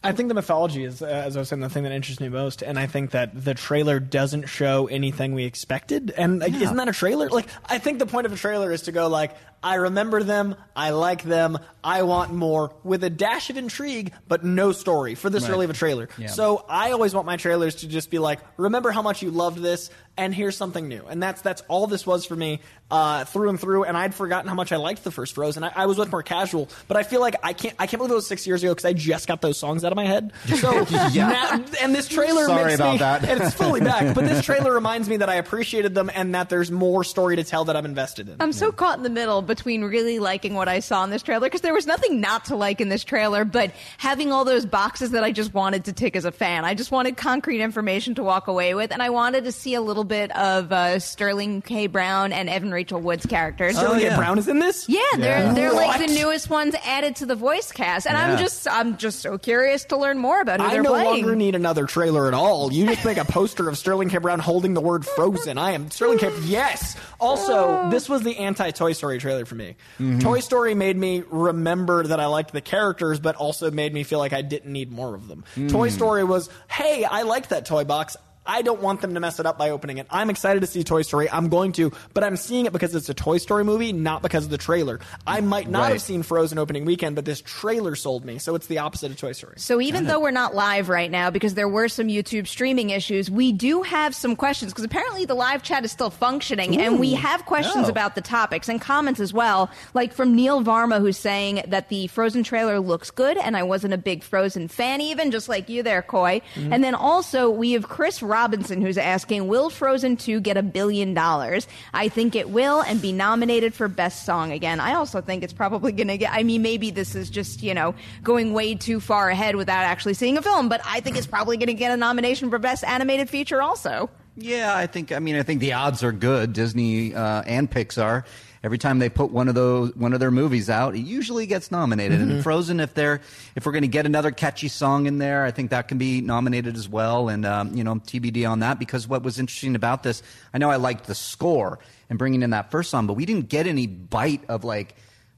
I 0.05 0.11
think 0.11 0.27
the 0.27 0.33
mythology 0.33 0.83
is, 0.83 1.01
uh, 1.01 1.05
as 1.05 1.37
I 1.37 1.39
was 1.39 1.47
saying, 1.47 1.61
the 1.61 1.69
thing 1.69 1.83
that 1.83 1.93
interests 1.93 2.19
me 2.19 2.27
most, 2.27 2.61
and 2.61 2.77
I 2.77 2.87
think 2.87 3.11
that 3.11 3.41
the 3.41 3.53
trailer 3.53 4.01
doesn't 4.01 4.47
show 4.47 4.87
anything 4.87 5.33
we 5.33 5.45
expected. 5.45 6.11
And 6.17 6.39
like, 6.39 6.53
isn't 6.53 6.75
that 6.75 6.89
a 6.89 6.93
trailer? 6.93 7.29
Like, 7.29 7.47
I 7.65 7.77
think 7.77 7.99
the 7.99 8.05
point 8.05 8.25
of 8.25 8.33
a 8.33 8.35
trailer 8.35 8.71
is 8.71 8.81
to 8.83 8.91
go 8.91 9.07
like, 9.07 9.31
I 9.63 9.75
remember 9.75 10.21
them, 10.23 10.55
I 10.75 10.89
like 10.91 11.23
them, 11.23 11.57
I 11.83 12.03
want 12.03 12.33
more, 12.33 12.73
with 12.83 13.03
a 13.03 13.09
dash 13.09 13.49
of 13.49 13.57
intrigue, 13.57 14.11
but 14.27 14.43
no 14.43 14.71
story 14.73 15.15
for 15.15 15.29
this 15.29 15.43
Right. 15.43 15.51
early 15.53 15.65
of 15.65 15.71
a 15.71 15.73
trailer. 15.73 16.09
Yeah. 16.17 16.27
So 16.27 16.65
I 16.69 16.91
always 16.91 17.13
want 17.15 17.25
my 17.25 17.37
trailers 17.37 17.75
to 17.75 17.87
just 17.87 18.09
be 18.11 18.19
like, 18.19 18.39
remember 18.57 18.91
how 18.91 19.01
much 19.01 19.21
you 19.21 19.31
loved 19.31 19.59
this, 19.59 19.89
and 20.17 20.33
here's 20.35 20.55
something 20.55 20.87
new. 20.87 21.03
And 21.09 21.23
that's 21.23 21.41
that's 21.41 21.63
all 21.67 21.87
this 21.87 22.05
was 22.05 22.23
for 22.25 22.35
me 22.35 22.59
uh, 22.91 23.25
through 23.25 23.49
and 23.49 23.59
through. 23.59 23.85
And 23.85 23.97
I'd 23.97 24.13
forgotten 24.13 24.47
how 24.47 24.53
much 24.53 24.71
I 24.71 24.75
liked 24.75 25.03
the 25.03 25.09
first 25.09 25.33
Frozen. 25.33 25.63
I, 25.63 25.71
I 25.75 25.85
was 25.87 25.97
much 25.97 26.11
more 26.11 26.21
casual, 26.21 26.69
but 26.87 26.97
I 26.97 27.03
feel 27.03 27.19
like 27.19 27.35
I 27.41 27.53
can't 27.53 27.73
I 27.79 27.87
can't 27.87 27.97
believe 27.99 28.11
it 28.11 28.15
was 28.15 28.27
six 28.27 28.45
years 28.45 28.61
ago 28.63 28.71
because 28.73 28.85
I 28.85 28.93
just 28.93 29.27
got 29.27 29.41
those 29.41 29.57
songs 29.57 29.83
out 29.83 29.91
of 29.91 29.95
my 29.95 30.05
head. 30.05 30.31
So 30.63 30.85
now, 31.15 31.63
and 31.81 31.95
this 31.95 32.07
trailer 32.07 32.45
Sorry 32.45 32.63
makes 32.65 32.75
about 32.75 32.91
me, 32.93 32.97
that. 32.99 33.23
and 33.27 33.41
it's 33.41 33.55
fully 33.55 33.81
back. 33.81 34.13
But 34.15 34.25
this 34.25 34.45
trailer 34.45 34.71
reminds 34.73 35.09
me 35.09 35.17
that 35.17 35.29
I 35.29 35.35
appreciated 35.35 35.95
them 35.95 36.09
and 36.13 36.35
that 36.35 36.47
there's 36.49 36.69
more 36.71 37.03
story 37.03 37.35
to 37.37 37.43
tell 37.43 37.65
that 37.65 37.75
I'm 37.75 37.85
invested 37.85 38.29
in. 38.29 38.35
I'm 38.39 38.53
so 38.53 38.71
caught 38.71 38.97
in 38.97 39.03
the 39.03 39.09
middle 39.09 39.41
between 39.55 39.83
really 39.83 40.17
liking 40.19 40.55
what 40.55 40.67
I 40.67 40.79
saw 40.79 41.03
in 41.03 41.09
this 41.11 41.21
trailer 41.21 41.45
because 41.47 41.61
there 41.61 41.73
was 41.73 41.85
nothing 41.85 42.19
not 42.19 42.45
to 42.45 42.55
like 42.55 42.81
in 42.81 42.89
this 42.89 43.03
trailer, 43.03 43.45
but 43.45 43.71
having 43.97 44.31
all 44.31 44.45
those 44.45 44.65
boxes 44.65 45.11
that 45.11 45.23
I 45.23 45.31
just 45.31 45.53
wanted 45.53 45.85
to 45.85 45.93
tick 45.93 46.15
as 46.15 46.25
a 46.25 46.31
fan. 46.31 46.65
I 46.65 46.73
just 46.73 46.91
wanted 46.91 47.17
concrete 47.17 47.61
information 47.61 48.15
to 48.15 48.23
walk 48.23 48.47
away 48.47 48.73
with, 48.73 48.91
and 48.91 49.01
I 49.03 49.11
wanted 49.11 49.43
to 49.43 49.51
see 49.51 49.75
a 49.75 49.81
little 49.81 50.03
bit 50.03 50.35
of 50.35 50.71
uh, 50.71 50.97
Sterling 50.99 51.61
K. 51.61 51.85
Brown 51.87 52.33
and 52.33 52.49
Evan 52.49 52.71
Rachel 52.71 52.99
Wood's 52.99 53.25
characters. 53.25 53.75
Sterling 53.77 53.99
K. 53.99 54.05
yeah. 54.05 54.17
Brown 54.17 54.39
is 54.39 54.47
in 54.47 54.59
this. 54.59 54.89
Yeah, 54.89 54.99
they're 55.17 55.53
they're 55.53 55.73
like 55.73 55.99
What? 55.99 56.07
the 56.07 56.13
newest 56.15 56.49
ones 56.49 56.75
added 56.83 57.15
to 57.17 57.25
the 57.27 57.35
voice 57.35 57.71
cast, 57.71 58.07
and 58.07 58.17
I'm 58.17 58.37
just 58.39 58.67
I'm 58.67 58.97
just 58.97 59.19
so 59.19 59.37
curious 59.37 59.85
to 59.85 59.97
learn 59.97 60.17
more 60.17 60.41
about 60.41 60.59
who 60.61 60.65
I 60.65 60.71
they're 60.71 60.83
no 60.83 60.91
playing. 60.91 61.23
longer 61.23 61.35
need 61.35 61.53
another 61.55 61.85
trailer 61.85 62.27
at 62.27 62.33
all. 62.33 62.73
You 62.73 62.87
just 62.87 63.05
make 63.05 63.17
a 63.17 63.25
poster 63.25 63.69
of 63.69 63.77
Sterling 63.77 64.09
K. 64.09 64.17
Brown 64.17 64.39
holding 64.39 64.73
the 64.73 64.81
word 64.81 65.05
Frozen. 65.05 65.57
I 65.57 65.71
am 65.71 65.91
Sterling 65.91 66.17
K. 66.17 66.31
Yes. 66.43 66.95
Also, 67.19 67.89
this 67.89 68.09
was 68.09 68.23
the 68.23 68.37
anti 68.37 68.71
Toy 68.71 68.93
Story 68.93 69.17
trailer 69.19 69.42
for 69.45 69.55
me. 69.55 69.75
Mm-hmm. 69.99 70.19
Toy 70.19 70.39
Story 70.39 70.75
made 70.75 70.97
me 70.97 71.23
remember 71.29 72.07
that 72.07 72.19
I 72.19 72.25
liked 72.27 72.53
the 72.53 72.61
characters, 72.61 73.19
but 73.19 73.35
also 73.35 73.71
made 73.71 73.93
me 73.93 74.03
feel 74.03 74.19
like 74.19 74.33
I 74.33 74.41
didn't 74.41 74.71
need 74.71 74.91
more 74.91 75.15
of 75.15 75.27
them. 75.27 75.43
Mm. 75.55 75.71
Toy 75.71 75.89
Story 75.89 76.23
was, 76.23 76.49
hey, 76.69 77.03
I 77.03 77.23
liked 77.23 77.49
that 77.49 77.65
toy 77.65 77.83
box. 77.83 78.17
I 78.45 78.61
don't 78.61 78.81
want 78.81 79.01
them 79.01 79.13
to 79.13 79.19
mess 79.19 79.39
it 79.39 79.45
up 79.45 79.57
by 79.57 79.69
opening 79.69 79.97
it. 79.99 80.07
I'm 80.09 80.29
excited 80.29 80.59
to 80.61 80.67
see 80.67 80.83
Toy 80.83 81.01
Story. 81.03 81.29
I'm 81.29 81.49
going 81.49 81.71
to, 81.73 81.91
but 82.13 82.23
I'm 82.23 82.35
seeing 82.37 82.65
it 82.65 82.73
because 82.73 82.93
it's 82.93 83.07
a 83.09 83.13
Toy 83.13 83.37
Story 83.37 83.63
movie, 83.63 83.93
not 83.93 84.21
because 84.21 84.45
of 84.45 84.49
the 84.51 84.57
trailer. 84.57 84.99
I 85.25 85.41
might 85.41 85.69
not 85.69 85.83
Right. 85.83 85.91
have 85.93 86.01
seen 86.01 86.23
Frozen 86.23 86.57
opening 86.57 86.85
weekend, 86.85 87.15
but 87.15 87.25
this 87.25 87.41
trailer 87.41 87.95
sold 87.95 88.25
me. 88.25 88.39
So 88.39 88.55
it's 88.55 88.67
the 88.67 88.79
opposite 88.79 89.11
of 89.11 89.17
Toy 89.17 89.31
Story. 89.31 89.55
So 89.57 89.79
even 89.81 90.05
though 90.07 90.19
we're 90.19 90.31
not 90.31 90.55
live 90.55 90.89
right 90.89 91.09
now 91.09 91.29
because 91.29 91.53
there 91.53 91.67
were 91.69 91.87
some 91.87 92.07
YouTube 92.07 92.47
streaming 92.47 92.89
issues, 92.89 93.31
we 93.31 93.51
do 93.53 93.81
have 93.83 94.13
some 94.13 94.35
questions 94.35 94.71
because 94.73 94.83
apparently 94.83 95.25
the 95.25 95.35
live 95.35 95.63
chat 95.63 95.85
is 95.85 95.91
still 95.91 96.09
functioning 96.09 96.79
and 96.81 96.99
we 96.99 97.13
have 97.13 97.45
questions 97.45 97.87
Oh. 97.87 97.89
about 97.91 98.15
the 98.15 98.21
topics 98.21 98.67
and 98.69 98.81
comments 98.81 99.19
as 99.19 99.33
well. 99.33 99.69
Like 99.93 100.13
from 100.13 100.35
Neil 100.35 100.61
Varma 100.63 100.99
who's 100.99 101.17
saying 101.17 101.63
that 101.67 101.89
the 101.89 102.07
Frozen 102.07 102.43
trailer 102.43 102.79
looks 102.79 103.09
good 103.11 103.37
and 103.37 103.55
I 103.55 103.63
wasn't 103.63 103.93
a 103.93 103.97
big 103.97 104.23
Frozen 104.23 104.67
fan 104.67 104.99
even 105.01 105.31
just 105.31 105.47
like 105.49 105.69
you 105.69 105.81
there 105.83 106.01
Coy. 106.01 106.41
Mm-hmm. 106.55 106.73
And 106.73 106.83
then 106.83 106.95
also 106.95 107.49
we 107.49 107.71
have 107.73 107.87
Chris 107.87 108.21
Robinson 108.33 108.81
who's 108.81 108.97
asking 108.97 109.47
will 109.47 109.69
Frozen 109.69 110.17
2 110.17 110.41
get 110.41 110.57
a 110.57 110.63
billion 110.63 111.13
dollars? 111.13 111.67
I 111.93 112.09
think 112.09 112.35
it 112.35 112.49
will 112.49 112.81
and 112.81 112.99
be 112.99 113.11
nominated 113.11 113.75
for 113.75 113.87
best 113.87 114.25
song 114.25 114.51
again. 114.51 114.79
I 114.79 114.95
also 114.95 115.21
think 115.21 115.43
it's 115.43 115.53
probably 115.53 115.91
going 115.91 116.07
to 116.07 116.17
get 116.17 116.33
I 116.33 116.41
mean 116.41 116.63
maybe 116.63 116.89
this 116.89 117.13
is 117.13 117.29
just, 117.29 117.61
you 117.61 117.75
know, 117.75 117.93
going 118.23 118.51
way 118.53 118.73
too 118.73 118.99
far 118.99 119.29
ahead 119.29 119.55
without 119.55 119.83
actually 119.83 120.15
seeing 120.15 120.37
a 120.37 120.41
film, 120.41 120.67
but 120.67 120.81
I 120.83 120.99
think 120.99 121.15
it's 121.15 121.27
probably 121.27 121.57
going 121.57 121.67
to 121.67 121.75
get 121.75 121.91
a 121.91 121.97
nomination 121.97 122.49
for 122.49 122.57
best 122.57 122.83
animated 122.83 123.29
feature 123.29 123.61
also. 123.61 124.09
Yeah, 124.35 124.75
I 124.75 124.87
think. 124.87 125.11
I 125.11 125.19
mean, 125.19 125.35
I 125.35 125.43
think 125.43 125.59
the 125.59 125.73
odds 125.73 126.03
are 126.03 126.11
good. 126.11 126.53
Disney 126.53 127.13
uh, 127.13 127.43
and 127.45 127.69
Pixar. 127.69 128.25
Every 128.63 128.77
time 128.77 128.99
they 128.99 129.09
put 129.09 129.29
one 129.29 129.49
of 129.49 129.55
those 129.55 129.93
one 129.93 130.13
of 130.13 130.21
their 130.21 130.31
movies 130.31 130.69
out, 130.69 130.95
it 130.95 131.01
usually 131.01 131.45
gets 131.45 131.69
nominated. 131.69 132.21
And 132.21 132.41
Frozen, 132.41 132.79
if 132.79 132.93
they're 132.93 133.19
if 133.57 133.65
we're 133.65 133.73
going 133.73 133.81
to 133.81 133.89
get 133.89 134.05
another 134.05 134.31
catchy 134.31 134.69
song 134.69 135.05
in 135.05 135.17
there, 135.17 135.43
I 135.43 135.51
think 135.51 135.71
that 135.71 135.89
can 135.89 135.97
be 135.97 136.21
nominated 136.21 136.77
as 136.77 136.87
well. 136.87 137.27
And 137.27 137.45
um, 137.45 137.75
you 137.75 137.83
know, 137.83 137.95
TBD 137.95 138.49
on 138.49 138.59
that. 138.59 138.79
Because 138.79 139.05
what 139.05 139.21
was 139.21 139.37
interesting 139.37 139.75
about 139.75 140.03
this, 140.03 140.23
I 140.53 140.59
know 140.59 140.69
I 140.69 140.77
liked 140.77 141.07
the 141.07 141.15
score 141.15 141.79
and 142.09 142.17
bringing 142.17 142.41
in 142.41 142.51
that 142.51 142.71
first 142.71 142.89
song, 142.89 143.05
but 143.05 143.15
we 143.15 143.25
didn't 143.25 143.49
get 143.49 143.67
any 143.67 143.85
bite 143.87 144.43
of 144.47 144.63
like. 144.63 144.95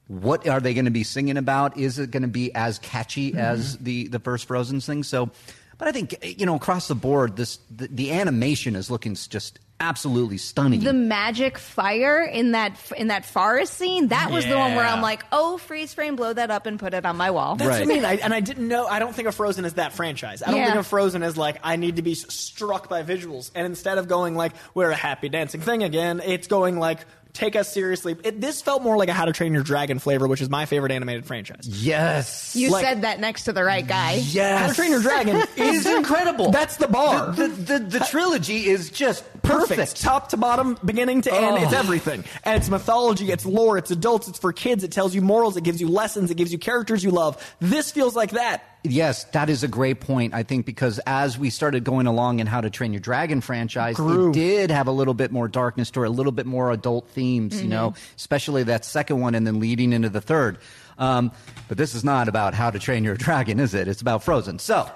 What 0.08 0.46
are 0.46 0.60
they 0.60 0.72
going 0.72 0.84
to 0.84 0.92
be 0.92 1.02
singing 1.02 1.36
about? 1.36 1.76
Is 1.76 1.98
it 1.98 2.12
going 2.12 2.22
to 2.22 2.28
be 2.28 2.54
as 2.54 2.78
catchy 2.78 3.34
as 3.34 3.76
the 3.78 4.06
the 4.06 4.20
first 4.20 4.46
Frozen 4.46 4.80
thing? 4.80 5.02
So, 5.02 5.32
but 5.78 5.88
I 5.88 5.92
think 5.92 6.16
you 6.22 6.46
know 6.46 6.56
across 6.56 6.88
the 6.88 6.94
board, 6.94 7.36
this 7.36 7.58
the, 7.74 7.88
the 7.88 8.12
animation 8.12 8.76
is 8.76 8.90
looking 8.90 9.14
just 9.14 9.58
absolutely 9.78 10.38
stunning. 10.38 10.80
The 10.80 10.94
magic 10.94 11.58
fire 11.58 12.22
in 12.22 12.52
that 12.52 12.78
in 12.96 13.08
that 13.08 13.26
forest 13.26 13.74
scene, 13.74 14.08
that 14.08 14.30
was 14.30 14.46
the 14.46 14.56
one 14.56 14.74
where 14.74 14.86
I'm 14.86 15.02
like, 15.02 15.22
"Oh, 15.32 15.58
freeze 15.58 15.92
frame, 15.92 16.16
blow 16.16 16.32
that 16.32 16.50
up 16.50 16.64
and 16.66 16.78
put 16.78 16.94
it 16.94 17.04
on 17.04 17.16
my 17.18 17.30
wall." 17.30 17.56
That's 17.56 17.68
Right. 17.68 17.80
what 17.86 17.90
I 17.92 17.94
mean. 17.94 18.04
I, 18.06 18.14
and 18.16 18.32
I 18.32 18.40
didn't 18.40 18.66
know. 18.68 18.86
I 18.86 18.98
don't 18.98 19.14
think 19.14 19.28
of 19.28 19.34
Frozen 19.34 19.64
as 19.66 19.74
that 19.74 19.92
franchise. 19.92 20.42
I 20.42 20.46
don't 20.50 20.56
Yeah. 20.60 20.66
think 20.66 20.78
of 20.78 20.86
Frozen 20.86 21.22
as 21.22 21.36
like 21.36 21.58
I 21.62 21.76
need 21.76 21.96
to 21.96 22.02
be 22.02 22.14
struck 22.14 22.88
by 22.88 23.02
visuals. 23.02 23.50
And 23.54 23.66
instead 23.66 23.98
of 23.98 24.08
going 24.08 24.34
like 24.34 24.52
we're 24.74 24.90
a 24.90 24.96
happy 24.96 25.28
dancing 25.28 25.60
thing 25.60 25.82
again, 25.82 26.22
it's 26.24 26.46
going 26.46 26.78
like 26.78 27.00
take 27.36 27.54
us 27.56 27.72
seriously. 27.72 28.16
It, 28.24 28.40
this 28.40 28.62
felt 28.62 28.82
more 28.82 28.96
like 28.96 29.08
a 29.08 29.12
How 29.12 29.24
to 29.26 29.32
Train 29.32 29.52
Your 29.54 29.62
Dragon 29.62 29.98
flavor, 29.98 30.26
which 30.26 30.40
is 30.40 30.48
my 30.50 30.66
favorite 30.66 30.92
animated 30.92 31.26
franchise. 31.26 31.66
yes, 31.66 32.54
You 32.56 32.70
like- 32.70 32.84
said 32.84 33.02
that 33.02 33.20
next 33.20 33.44
to 33.44 33.52
the 33.52 33.62
right 33.64 33.86
guy. 33.86 34.14
Yes. 34.24 34.60
How 34.60 34.66
to 34.68 34.74
Train 34.74 34.90
Your 34.90 35.02
Dragon 35.02 35.36
is 35.56 35.86
incredible. 35.86 36.50
That's 36.50 36.76
the 36.76 36.88
bar. 36.88 37.32
The, 37.32 37.48
the, 37.48 37.78
the, 37.78 37.78
the 37.98 38.00
uh, 38.02 38.06
trilogy 38.06 38.66
is 38.66 38.90
just 38.90 39.24
perfect. 39.42 39.68
perfect. 39.78 40.00
Top 40.00 40.28
to 40.30 40.36
bottom, 40.36 40.76
beginning 40.84 41.22
to 41.22 41.32
end, 41.32 41.56
Oh. 41.58 41.62
it's 41.62 41.72
everything. 41.72 42.24
And 42.44 42.56
it's 42.56 42.68
mythology, 42.68 43.30
it's 43.30 43.46
lore, 43.46 43.78
it's 43.78 43.90
adults, 43.90 44.28
it's 44.28 44.38
for 44.38 44.52
kids, 44.52 44.82
it 44.84 44.90
tells 44.92 45.14
you 45.14 45.20
morals, 45.22 45.56
it 45.56 45.64
gives 45.64 45.80
you 45.80 45.88
lessons, 45.88 46.30
it 46.30 46.36
gives 46.36 46.52
you 46.52 46.58
characters 46.58 47.04
you 47.04 47.10
love. 47.10 47.36
This 47.60 47.90
feels 47.92 48.16
like 48.16 48.30
that. 48.32 48.62
Yes, 48.90 49.24
that 49.24 49.50
is 49.50 49.62
a 49.62 49.68
great 49.68 50.00
point. 50.00 50.34
I 50.34 50.42
think 50.42 50.66
because 50.66 50.98
as 51.06 51.38
we 51.38 51.50
started 51.50 51.84
going 51.84 52.06
along 52.06 52.40
in 52.40 52.46
How 52.46 52.60
to 52.60 52.70
Train 52.70 52.92
Your 52.92 53.00
Dragon 53.00 53.40
franchise, 53.40 53.96
Grew. 53.96 54.30
it 54.30 54.34
did 54.34 54.70
have 54.70 54.86
a 54.86 54.92
little 54.92 55.14
bit 55.14 55.32
more 55.32 55.48
darkness 55.48 55.90
to 55.92 56.04
it, 56.04 56.06
a 56.06 56.10
little 56.10 56.32
bit 56.32 56.46
more 56.46 56.70
adult 56.70 57.08
themes, 57.08 57.60
you 57.62 57.68
know, 57.68 57.94
especially 58.16 58.62
that 58.64 58.84
second 58.84 59.20
one 59.20 59.34
and 59.34 59.46
then 59.46 59.60
leading 59.60 59.92
into 59.92 60.08
the 60.08 60.20
third. 60.20 60.58
Um, 60.98 61.32
but 61.68 61.76
this 61.76 61.94
is 61.94 62.04
not 62.04 62.28
about 62.28 62.54
How 62.54 62.70
to 62.70 62.78
Train 62.78 63.04
Your 63.04 63.16
Dragon, 63.16 63.60
is 63.60 63.74
it? 63.74 63.88
It's 63.88 64.00
about 64.00 64.22
Frozen. 64.22 64.58
So 64.60 64.90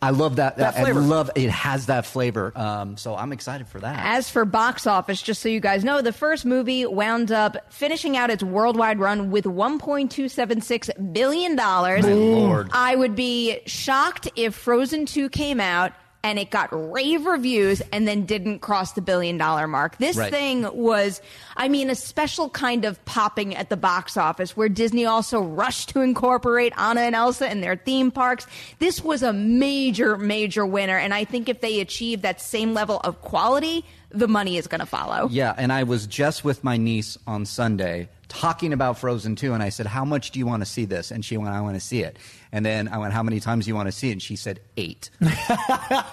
I 0.00 0.10
love 0.10 0.36
that. 0.36 0.58
That 0.58 0.76
I 0.76 0.82
flavor. 0.82 1.00
love 1.00 1.30
it 1.34 1.50
has 1.50 1.86
that 1.86 2.06
flavor. 2.06 2.52
Um, 2.54 2.96
so 2.96 3.16
I'm 3.16 3.32
excited 3.32 3.66
for 3.66 3.80
that. 3.80 3.98
As 4.06 4.30
for 4.30 4.44
box 4.44 4.86
office, 4.86 5.20
just 5.20 5.42
so 5.42 5.48
you 5.48 5.58
guys 5.58 5.82
know, 5.82 6.02
the 6.02 6.12
first 6.12 6.44
movie 6.46 6.86
wound 6.86 7.32
up 7.32 7.72
finishing 7.72 8.16
out 8.16 8.30
its 8.30 8.42
worldwide 8.42 9.00
run 9.00 9.30
with 9.32 9.44
$1.276 9.44 11.12
billion. 11.12 11.56
Lord. 11.56 12.70
I 12.72 12.94
would 12.94 13.16
be 13.16 13.60
shocked 13.66 14.28
if 14.36 14.54
Frozen 14.54 15.06
2 15.06 15.28
came 15.30 15.58
out 15.60 15.92
and 16.24 16.38
it 16.38 16.50
got 16.50 16.68
rave 16.72 17.26
reviews 17.26 17.80
and 17.92 18.06
then 18.06 18.26
didn't 18.26 18.58
cross 18.58 18.92
the 18.92 19.00
billion 19.00 19.38
dollar 19.38 19.66
mark. 19.68 19.96
This 19.98 20.16
Right. 20.16 20.30
thing 20.32 20.68
was, 20.76 21.20
I 21.56 21.68
mean, 21.68 21.90
a 21.90 21.94
special 21.94 22.50
kind 22.50 22.84
of 22.84 23.02
popping 23.04 23.54
at 23.54 23.70
the 23.70 23.76
box 23.76 24.16
office 24.16 24.56
where 24.56 24.68
Disney 24.68 25.06
also 25.06 25.40
rushed 25.40 25.90
to 25.90 26.00
incorporate 26.00 26.72
Anna 26.76 27.02
and 27.02 27.14
Elsa 27.14 27.50
in 27.50 27.60
their 27.60 27.76
theme 27.76 28.10
parks. 28.10 28.46
This 28.80 29.02
was 29.02 29.22
a 29.22 29.32
major, 29.32 30.16
major 30.16 30.66
winner. 30.66 30.98
And 30.98 31.14
I 31.14 31.24
think 31.24 31.48
if 31.48 31.60
they 31.60 31.80
achieve 31.80 32.22
that 32.22 32.40
same 32.40 32.74
level 32.74 33.00
of 33.04 33.20
quality, 33.22 33.84
the 34.10 34.28
money 34.28 34.56
is 34.56 34.66
going 34.66 34.80
to 34.80 34.86
follow. 34.86 35.28
Yeah, 35.30 35.54
and 35.56 35.72
I 35.72 35.84
was 35.84 36.06
just 36.06 36.42
with 36.44 36.64
my 36.64 36.76
niece 36.76 37.16
on 37.26 37.46
Sunday 37.46 38.08
talking 38.28 38.72
about 38.72 38.98
Frozen 38.98 39.36
2, 39.36 39.54
and 39.54 39.62
I 39.62 39.70
said, 39.70 39.86
How 39.86 40.04
much 40.04 40.30
do 40.30 40.38
you 40.38 40.46
want 40.46 40.62
to 40.62 40.66
see 40.66 40.84
this? 40.84 41.10
And 41.10 41.24
she 41.24 41.36
went, 41.36 41.54
I 41.54 41.60
want 41.60 41.74
to 41.76 41.80
see 41.80 42.02
it. 42.02 42.18
And 42.52 42.64
then 42.64 42.88
I 42.88 42.98
went, 42.98 43.12
How 43.12 43.22
many 43.22 43.40
times 43.40 43.64
do 43.64 43.70
you 43.70 43.74
want 43.74 43.88
to 43.88 43.92
see 43.92 44.10
it? 44.10 44.12
And 44.12 44.22
she 44.22 44.36
said, 44.36 44.60
Eight. 44.76 45.10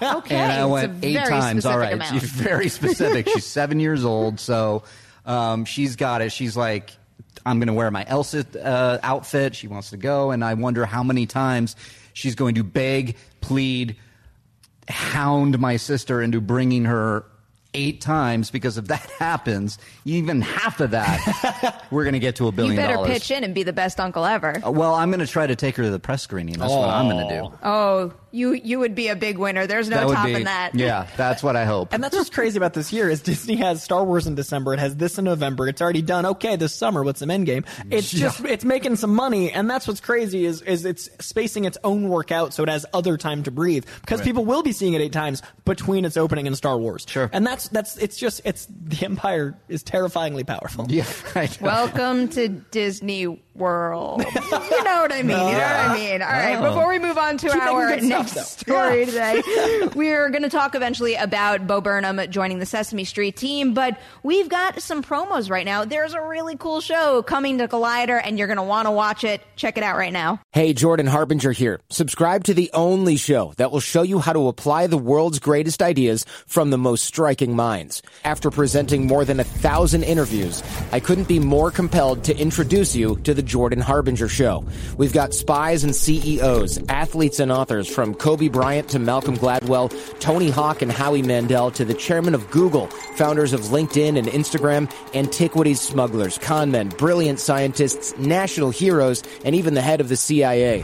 Okay. 0.02 0.36
and 0.36 0.52
I 0.52 0.66
went, 0.66 1.04
Eight 1.04 1.18
times. 1.26 1.66
All 1.66 1.78
right. 1.78 1.94
amount. 1.94 2.14
She's 2.14 2.30
very 2.30 2.70
specific. 2.70 3.28
she's 3.30 3.46
seven 3.46 3.80
years 3.80 4.06
old, 4.06 4.40
so 4.40 4.84
um, 5.26 5.66
she's 5.66 5.96
got 5.96 6.22
it. 6.22 6.32
She's 6.32 6.56
like, 6.56 6.92
I'm 7.46 7.60
going 7.60 7.68
to 7.68 7.74
wear 7.74 7.92
my 7.92 8.06
Elsa 8.08 8.46
uh, 8.64 9.00
outfit. 9.04 9.56
She 9.56 9.68
wants 9.68 9.90
to 9.92 9.98
go, 9.98 10.32
and 10.32 10.44
I 10.44 10.54
wonder 10.54 10.86
how 10.86 11.04
many 11.04 11.26
times 11.26 11.76
she's 12.14 12.36
going 12.36 12.56
to 12.56 12.64
beg, 12.64 13.18
plead, 13.42 13.98
hound 14.88 15.60
my 15.60 15.78
sister 15.78 16.22
into 16.22 16.42
bringing 16.42 16.86
her 16.86 17.26
eight 17.76 18.02
times 18.02 18.52
because 18.52 18.78
if 18.78 18.86
that 18.88 19.10
happens, 19.20 19.78
even 20.06 20.42
half 20.42 20.80
of 20.80 20.92
that, 20.92 21.86
we're 21.92 22.04
going 22.04 22.14
to 22.14 22.20
get 22.20 22.38
to 22.38 22.48
a 22.48 22.52
billion. 22.52 22.76
You 22.76 22.82
better 22.82 22.94
dollars. 22.96 23.10
pitch 23.10 23.32
in 23.32 23.44
and 23.44 23.54
be 23.54 23.64
the 23.64 23.74
best 23.74 24.00
uncle 24.00 24.26
ever. 24.26 24.62
Uh, 24.66 24.72
Well, 24.72 24.94
I'm 24.96 25.10
going 25.10 25.20
to 25.20 25.28
try 25.28 25.48
to 25.48 25.56
take 25.56 25.76
her 25.78 25.84
to 25.84 25.90
the 25.90 26.00
press 26.00 26.22
screening. 26.24 26.58
That's 26.58 26.72
what 26.72 26.90
I'm 26.90 27.10
going 27.10 27.28
to 27.28 27.34
do. 27.42 27.58
Oh, 27.64 28.14
you 28.32 28.52
you 28.54 28.80
would 28.80 28.96
be 28.96 29.08
a 29.08 29.16
big 29.16 29.38
winner. 29.38 29.66
There's 29.66 29.88
no 29.88 30.10
that 30.10 30.14
topping 30.16 30.36
be, 30.36 30.44
that. 30.44 30.72
Yeah, 30.76 31.08
that's 31.16 31.42
what 31.42 31.56
I 31.56 31.64
hope. 31.66 31.94
And 31.94 32.04
that's 32.04 32.16
what's 32.16 32.30
crazy 32.30 32.58
about 32.58 32.74
this 32.74 32.92
year 32.92 33.10
is 33.10 33.22
Disney 33.22 33.56
has 33.58 33.82
Star 33.82 34.04
Wars 34.04 34.28
in 34.28 34.36
December. 34.36 34.74
It 34.74 34.80
has 34.80 34.96
this 34.98 35.18
in 35.18 35.24
November. 35.26 35.68
It's 35.70 35.82
already 35.82 36.02
done. 36.02 36.26
Okay, 36.26 36.58
this 36.58 36.76
summer 36.76 37.04
with 37.04 37.18
some 37.18 37.30
Endgame. 37.30 37.66
It's 37.90 38.12
just 38.12 38.44
it's 38.44 38.66
making 38.66 38.98
some 38.98 39.16
money, 39.16 39.52
and 39.52 39.70
that's 39.70 39.88
what's 39.88 40.02
crazy 40.02 40.46
is 40.46 40.62
is 40.62 40.84
it's 40.84 41.10
spacing 41.26 41.64
its 41.66 41.78
own 41.84 42.10
work 42.10 42.32
out 42.32 42.54
so 42.54 42.64
it 42.64 42.70
has 42.70 42.86
other 42.94 43.16
time 43.18 43.44
to 43.44 43.52
breathe 43.52 43.86
because 44.02 44.22
people 44.22 44.44
will 44.44 44.64
be 44.64 44.74
seeing 44.74 44.94
it 44.94 45.02
eight 45.02 45.14
times 45.14 45.42
between 45.64 46.04
its 46.04 46.18
opening 46.18 46.46
and 46.46 46.58
Star 46.58 46.78
Wars. 46.78 47.06
Sure. 47.08 47.30
And 47.32 47.48
that's 47.48 47.65
that's 47.70 47.98
it's 47.98 48.18
just 48.18 48.42
it's 48.46 48.68
the 48.70 49.06
Empire 49.06 49.58
is 49.68 49.84
terrifyingly 49.84 50.44
powerful. 50.44 50.86
yeah, 50.90 51.06
I. 51.36 51.50
Welcome 51.62 52.30
to 52.30 52.48
Disney 52.48 53.42
World. 53.56 54.24
you 54.36 54.84
know 54.84 55.02
what 55.02 55.12
I 55.14 55.22
mean. 55.24 55.30
You 55.30 55.36
know 55.36 55.44
what 55.44 55.56
I 55.56 55.94
mean. 55.96 56.22
All 56.22 56.28
right. 56.28 56.56
Oh. 56.56 56.70
Before 56.70 56.90
we 56.90 57.00
move 57.00 57.18
on 57.18 57.38
to 57.38 57.50
Keep 57.52 57.62
our 57.62 57.88
good 57.88 58.04
stuff, 58.04 58.10
next 58.10 58.34
though. 58.34 58.42
story 58.42 59.06
today, 59.06 59.42
we're 59.96 60.30
going 60.30 60.44
to 60.44 60.50
talk 60.50 60.76
eventually 60.76 61.16
about 61.16 61.66
Bo 61.66 61.80
Burnham 61.80 62.20
joining 62.30 62.60
the 62.60 62.66
Sesame 62.66 63.06
Street 63.06 63.36
team. 63.38 63.74
But 63.74 63.98
we've 64.24 64.50
got 64.50 64.82
some 64.82 65.02
promos 65.02 65.50
right 65.50 65.66
now. 65.66 65.86
There's 65.86 66.14
a 66.14 66.22
really 66.22 66.58
cool 66.58 66.82
show 66.82 67.22
coming 67.24 67.60
to 67.60 67.68
Collider, 67.68 68.20
and 68.24 68.38
you're 68.38 68.48
going 68.48 68.58
to 68.58 68.64
want 68.64 68.88
to 68.88 68.92
watch 68.92 69.24
it. 69.24 69.42
Check 69.56 69.78
it 69.78 69.84
out 69.84 69.96
right 69.98 70.14
now. 70.14 70.42
Hey, 70.52 70.74
Jordan 70.74 71.08
Harbinger 71.08 71.52
here. 71.54 71.80
Subscribe 71.90 72.44
to 72.46 72.54
the 72.54 72.70
only 72.74 73.16
show 73.16 73.54
that 73.58 73.72
will 73.72 73.80
show 73.80 74.02
you 74.02 74.20
how 74.20 74.34
to 74.34 74.48
apply 74.48 74.88
the 74.88 74.98
world's 74.98 75.40
greatest 75.40 75.82
ideas 75.82 76.26
from 76.48 76.72
the 76.72 76.78
most 76.78 77.06
striking 77.06 77.56
minds. 77.56 78.02
After 78.26 78.52
presenting 78.52 79.08
more 79.08 79.24
than 79.24 79.40
a 79.40 79.44
thousand 79.46 80.04
interviews, 80.04 80.62
I 80.92 81.00
couldn't 81.00 81.28
be 81.28 81.40
more 81.40 81.72
compelled 81.72 82.24
to 82.26 82.38
introduce 82.38 82.96
you 82.96 83.16
to 83.24 83.34
the 83.34 83.45
Jordan 83.46 83.80
Harbinger 83.80 84.28
Show. 84.28 84.66
We've 84.98 85.14
got 85.14 85.34
spies 85.34 85.84
and 85.84 85.96
CEOs, 85.96 86.80
athletes 86.90 87.40
and 87.40 87.52
authors 87.52 87.88
from 87.88 88.14
Kobe 88.16 88.48
Bryant 88.48 88.90
to 88.90 89.00
Malcolm 89.00 89.38
Gladwell, 89.38 89.94
Tony 90.20 90.50
Hawk 90.50 90.82
and 90.82 90.92
Howie 90.92 91.22
Mandel 91.22 91.72
to 91.72 91.86
the 91.86 91.94
chairman 91.94 92.36
of 92.36 92.50
Google, 92.52 92.88
founders 93.16 93.54
of 93.54 93.62
LinkedIn 93.62 94.18
and 94.18 94.28
Instagram, 94.28 94.92
antiquities 95.14 95.80
smugglers, 95.80 96.38
con 96.38 96.72
men, 96.72 96.90
brilliant 96.90 97.40
scientists, 97.40 98.18
national 98.18 98.72
heroes, 98.72 99.24
and 99.44 99.56
even 99.56 99.74
the 99.74 99.82
head 99.82 100.02
of 100.02 100.10
the 100.10 100.18
CIA. 100.18 100.84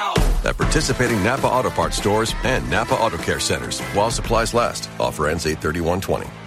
At 0.43 0.57
participating 0.57 1.23
Napa 1.23 1.47
Auto 1.47 1.69
Parts 1.69 1.97
stores 1.97 2.33
and 2.43 2.69
Napa 2.69 2.95
Auto 2.95 3.17
Care 3.17 3.39
centers 3.39 3.79
while 3.93 4.11
supplies 4.11 4.53
last. 4.53 4.89
Offer 4.99 5.27
ends 5.27 5.45
83120. 5.45 6.40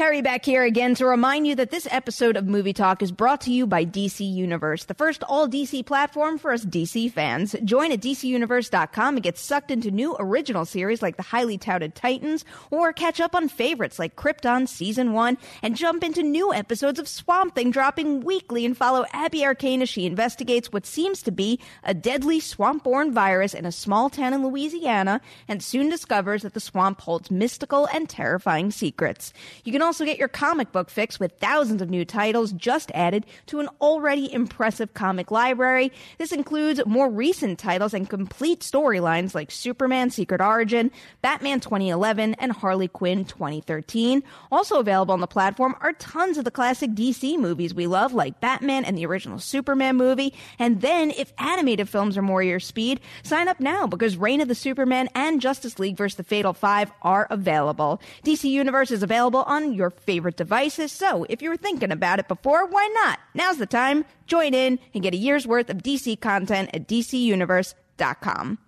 Perri 0.00 0.22
back 0.22 0.46
here 0.46 0.62
again 0.62 0.94
to 0.94 1.04
remind 1.04 1.46
you 1.46 1.54
that 1.56 1.70
this 1.70 1.86
episode 1.90 2.38
of 2.38 2.46
Movie 2.46 2.72
Talk 2.72 3.02
is 3.02 3.12
brought 3.12 3.42
to 3.42 3.52
you 3.52 3.66
by 3.66 3.84
DC 3.84 4.26
Universe, 4.26 4.84
the 4.84 4.94
first 4.94 5.22
all 5.24 5.46
DC 5.46 5.84
platform 5.84 6.38
for 6.38 6.52
us 6.52 6.64
DC 6.64 7.12
fans. 7.12 7.54
Join 7.64 7.92
at 7.92 8.00
DCUniverse.com 8.00 9.16
and 9.16 9.22
get 9.22 9.36
sucked 9.36 9.70
into 9.70 9.90
new 9.90 10.16
original 10.18 10.64
series 10.64 11.02
like 11.02 11.18
the 11.18 11.22
highly 11.22 11.58
touted 11.58 11.94
Titans, 11.94 12.46
or 12.70 12.94
catch 12.94 13.20
up 13.20 13.34
on 13.34 13.46
favorites 13.46 13.98
like 13.98 14.16
Krypton 14.16 14.66
Season 14.66 15.12
1, 15.12 15.36
and 15.60 15.76
jump 15.76 16.02
into 16.02 16.22
new 16.22 16.50
episodes 16.50 16.98
of 16.98 17.06
Swamp 17.06 17.54
Thing 17.54 17.70
dropping 17.70 18.20
weekly 18.20 18.64
and 18.64 18.74
follow 18.74 19.04
Abby 19.12 19.44
Arcane 19.44 19.82
as 19.82 19.90
she 19.90 20.06
investigates 20.06 20.72
what 20.72 20.86
seems 20.86 21.20
to 21.24 21.30
be 21.30 21.60
a 21.84 21.92
deadly 21.92 22.40
swamp-borne 22.40 23.12
virus 23.12 23.52
in 23.52 23.66
a 23.66 23.70
small 23.70 24.08
town 24.08 24.32
in 24.32 24.42
Louisiana 24.42 25.20
and 25.46 25.62
soon 25.62 25.90
discovers 25.90 26.40
that 26.40 26.54
the 26.54 26.58
swamp 26.58 27.02
holds 27.02 27.30
mystical 27.30 27.86
and 27.92 28.08
terrifying 28.08 28.70
secrets. 28.70 29.34
You 29.62 29.72
can 29.72 29.89
also 29.90 30.04
get 30.04 30.18
your 30.18 30.28
comic 30.28 30.70
book 30.70 30.88
fix 30.88 31.18
with 31.18 31.32
thousands 31.40 31.82
of 31.82 31.90
new 31.90 32.04
titles 32.04 32.52
just 32.52 32.92
added 32.94 33.26
to 33.46 33.58
an 33.58 33.68
already 33.80 34.32
impressive 34.32 34.94
comic 34.94 35.32
library. 35.32 35.90
This 36.16 36.30
includes 36.30 36.80
more 36.86 37.10
recent 37.10 37.58
titles 37.58 37.92
and 37.92 38.08
complete 38.08 38.60
storylines 38.60 39.34
like 39.34 39.50
Superman 39.50 40.10
Secret 40.10 40.40
Origin, 40.40 40.92
Batman 41.22 41.58
2011, 41.58 42.34
and 42.34 42.52
Harley 42.52 42.86
Quinn 42.86 43.24
2013. 43.24 44.22
Also 44.52 44.78
available 44.78 45.12
on 45.12 45.20
the 45.20 45.26
platform 45.26 45.74
are 45.80 45.92
tons 45.94 46.38
of 46.38 46.44
the 46.44 46.52
classic 46.52 46.92
DC 46.92 47.36
movies 47.36 47.74
we 47.74 47.88
love, 47.88 48.12
like 48.12 48.40
Batman 48.40 48.84
and 48.84 48.96
the 48.96 49.06
original 49.06 49.40
Superman 49.40 49.96
movie. 49.96 50.32
And 50.60 50.80
then, 50.80 51.10
if 51.10 51.32
animated 51.36 51.88
films 51.88 52.16
are 52.16 52.22
more 52.22 52.44
your 52.44 52.60
speed, 52.60 53.00
sign 53.24 53.48
up 53.48 53.58
now 53.58 53.88
because 53.88 54.16
Reign 54.16 54.40
of 54.40 54.46
the 54.46 54.54
Superman 54.54 55.08
and 55.16 55.40
Justice 55.40 55.80
League 55.80 55.96
vs. 55.96 56.14
the 56.14 56.22
Fatal 56.22 56.52
Five 56.52 56.92
are 57.02 57.26
available. 57.28 58.00
DC 58.24 58.48
Universe 58.48 58.92
is 58.92 59.02
available 59.02 59.42
on 59.42 59.79
your 59.80 59.90
favorite 59.90 60.36
devices, 60.36 60.92
so 60.92 61.26
if 61.28 61.42
you 61.42 61.50
were 61.50 61.56
thinking 61.56 61.90
about 61.90 62.20
it 62.20 62.28
before, 62.28 62.66
why 62.66 62.88
not? 62.94 63.18
Now's 63.34 63.56
the 63.56 63.66
time. 63.66 64.04
Join 64.28 64.54
in 64.54 64.78
and 64.94 65.02
get 65.02 65.14
a 65.14 65.16
year's 65.16 65.46
worth 65.48 65.70
of 65.70 65.78
DC 65.78 66.20
content 66.20 66.70
at 66.72 66.86
DCUniverse.com. 66.86 68.58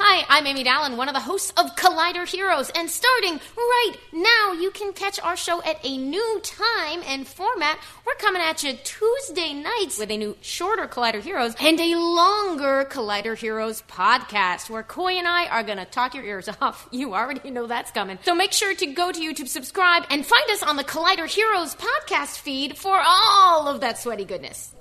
Hi, 0.00 0.24
I'm 0.28 0.46
Amy 0.46 0.62
Dallen, 0.62 0.96
one 0.96 1.08
of 1.08 1.14
the 1.14 1.20
hosts 1.20 1.52
of 1.56 1.74
Collider 1.74 2.24
Heroes, 2.24 2.70
and 2.70 2.88
starting 2.88 3.40
right 3.56 3.94
now, 4.12 4.52
you 4.52 4.70
can 4.70 4.92
catch 4.92 5.18
our 5.18 5.36
show 5.36 5.60
at 5.64 5.84
a 5.84 5.96
new 5.96 6.40
time 6.44 7.02
and 7.04 7.26
format. 7.26 7.80
We're 8.06 8.14
coming 8.14 8.40
at 8.40 8.62
you 8.62 8.74
Tuesday 8.74 9.54
nights 9.54 9.98
with 9.98 10.12
a 10.12 10.16
new 10.16 10.36
shorter 10.40 10.86
Collider 10.86 11.20
Heroes 11.20 11.56
and 11.60 11.80
a 11.80 11.96
longer 11.96 12.86
Collider 12.88 13.36
Heroes 13.36 13.82
podcast, 13.88 14.70
where 14.70 14.84
Coy 14.84 15.14
and 15.14 15.26
I 15.26 15.46
are 15.46 15.64
gonna 15.64 15.84
talk 15.84 16.14
your 16.14 16.24
ears 16.24 16.48
off. 16.60 16.86
You 16.92 17.14
already 17.14 17.50
know 17.50 17.66
that's 17.66 17.90
coming. 17.90 18.20
So 18.22 18.36
make 18.36 18.52
sure 18.52 18.76
to 18.76 18.86
go 18.86 19.10
to 19.10 19.18
YouTube, 19.18 19.48
subscribe, 19.48 20.04
and 20.10 20.24
find 20.24 20.48
us 20.50 20.62
on 20.62 20.76
the 20.76 20.84
Collider 20.84 21.26
Heroes 21.26 21.74
podcast 21.74 22.38
feed 22.38 22.78
for 22.78 23.02
all 23.04 23.66
of 23.66 23.80
that 23.80 23.98
sweaty 23.98 24.24
goodness. 24.24 24.72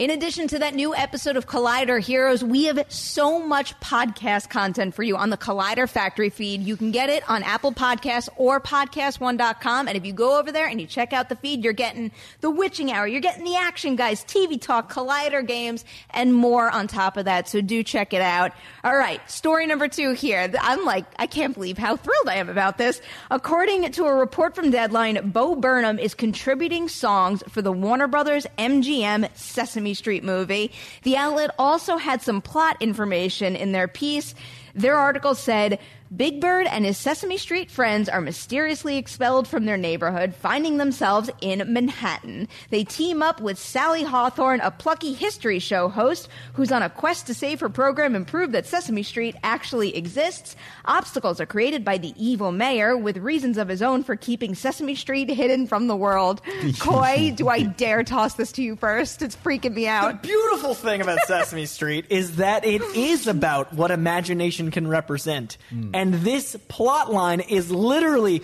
In 0.00 0.08
addition 0.08 0.48
to 0.48 0.60
that 0.60 0.74
new 0.74 0.94
episode 0.94 1.36
of 1.36 1.46
Collider 1.46 2.00
Heroes, 2.00 2.42
we 2.42 2.64
have 2.64 2.82
so 2.88 3.38
much 3.38 3.78
podcast 3.80 4.48
content 4.48 4.94
for 4.94 5.02
you 5.02 5.14
on 5.14 5.28
the 5.28 5.36
Collider 5.36 5.86
Factory 5.86 6.30
feed. 6.30 6.62
You 6.62 6.74
can 6.74 6.90
get 6.90 7.10
it 7.10 7.22
on 7.28 7.42
Apple 7.42 7.70
Podcasts 7.70 8.30
or 8.36 8.62
podcast1.com. 8.62 9.88
And 9.88 9.98
if 9.98 10.06
you 10.06 10.14
go 10.14 10.38
over 10.38 10.52
there 10.52 10.66
and 10.66 10.80
you 10.80 10.86
check 10.86 11.12
out 11.12 11.28
the 11.28 11.36
feed, 11.36 11.62
you're 11.62 11.74
getting 11.74 12.12
the 12.40 12.50
witching 12.50 12.90
hour, 12.90 13.06
you're 13.06 13.20
getting 13.20 13.44
the 13.44 13.56
action 13.56 13.94
guys, 13.94 14.24
TV 14.24 14.58
talk, 14.58 14.90
Collider 14.90 15.46
games, 15.46 15.84
and 16.08 16.34
more 16.34 16.70
on 16.70 16.86
top 16.86 17.18
of 17.18 17.26
that. 17.26 17.46
So 17.46 17.60
do 17.60 17.82
check 17.82 18.14
it 18.14 18.22
out. 18.22 18.52
All 18.82 18.96
right. 18.96 19.20
Story 19.30 19.66
number 19.66 19.86
two 19.86 20.12
here. 20.12 20.50
I'm 20.62 20.86
like, 20.86 21.04
I 21.18 21.26
can't 21.26 21.52
believe 21.52 21.76
how 21.76 21.96
thrilled 21.96 22.26
I 22.26 22.36
am 22.36 22.48
about 22.48 22.78
this. 22.78 23.02
According 23.30 23.92
to 23.92 24.06
a 24.06 24.14
report 24.14 24.54
from 24.54 24.70
Deadline, 24.70 25.30
Bo 25.30 25.56
Burnham 25.56 25.98
is 25.98 26.14
contributing 26.14 26.88
songs 26.88 27.42
for 27.50 27.60
the 27.60 27.70
Warner 27.70 28.08
Brothers 28.08 28.46
MGM 28.56 29.28
Sesame 29.36 29.89
Street 29.94 30.24
movie. 30.24 30.72
The 31.02 31.16
outlet 31.16 31.50
also 31.58 31.96
had 31.96 32.22
some 32.22 32.40
plot 32.40 32.76
information 32.80 33.56
in 33.56 33.72
their 33.72 33.88
piece. 33.88 34.34
Their 34.74 34.96
article 34.96 35.34
said, 35.34 35.78
Big 36.14 36.40
Bird 36.40 36.66
and 36.66 36.84
his 36.84 36.98
Sesame 36.98 37.36
Street 37.36 37.70
friends 37.70 38.08
are 38.08 38.20
mysteriously 38.20 38.96
expelled 38.96 39.46
from 39.46 39.64
their 39.64 39.76
neighborhood, 39.76 40.34
finding 40.34 40.76
themselves 40.76 41.30
in 41.40 41.72
Manhattan. 41.72 42.48
They 42.70 42.82
team 42.82 43.22
up 43.22 43.40
with 43.40 43.60
Sally 43.60 44.02
Hawthorne, 44.02 44.60
a 44.60 44.72
plucky 44.72 45.12
history 45.12 45.60
show 45.60 45.88
host 45.88 46.28
who's 46.54 46.72
on 46.72 46.82
a 46.82 46.90
quest 46.90 47.28
to 47.28 47.34
save 47.34 47.60
her 47.60 47.68
program 47.68 48.16
and 48.16 48.26
prove 48.26 48.50
that 48.52 48.66
Sesame 48.66 49.04
Street 49.04 49.36
actually 49.44 49.96
exists. 49.96 50.56
Obstacles 50.84 51.40
are 51.40 51.46
created 51.46 51.84
by 51.84 51.96
the 51.96 52.12
evil 52.16 52.50
mayor 52.50 52.96
with 52.96 53.16
reasons 53.16 53.56
of 53.56 53.68
his 53.68 53.80
own 53.80 54.02
for 54.02 54.16
keeping 54.16 54.56
Sesame 54.56 54.96
Street 54.96 55.30
hidden 55.30 55.68
from 55.68 55.86
the 55.86 55.94
world. 55.96 56.42
Coy, 56.80 57.32
do 57.36 57.46
I 57.46 57.62
dare 57.62 58.02
toss 58.02 58.34
this 58.34 58.50
to 58.52 58.62
you 58.62 58.74
first? 58.74 59.22
It's 59.22 59.36
freaking 59.36 59.74
me 59.74 59.86
out. 59.86 60.20
The 60.22 60.28
beautiful 60.28 60.74
thing 60.74 61.02
about 61.02 61.20
Sesame 61.28 61.66
Street 61.66 62.06
is 62.10 62.36
that 62.36 62.64
it 62.64 62.82
is 62.96 63.28
about 63.28 63.72
what 63.72 63.92
imagination 63.92 64.72
can 64.72 64.88
represent. 64.88 65.56
Hmm. 65.68 65.99
And 66.00 66.14
this 66.14 66.56
plot 66.68 67.12
line 67.12 67.40
is 67.40 67.70
literally 67.70 68.42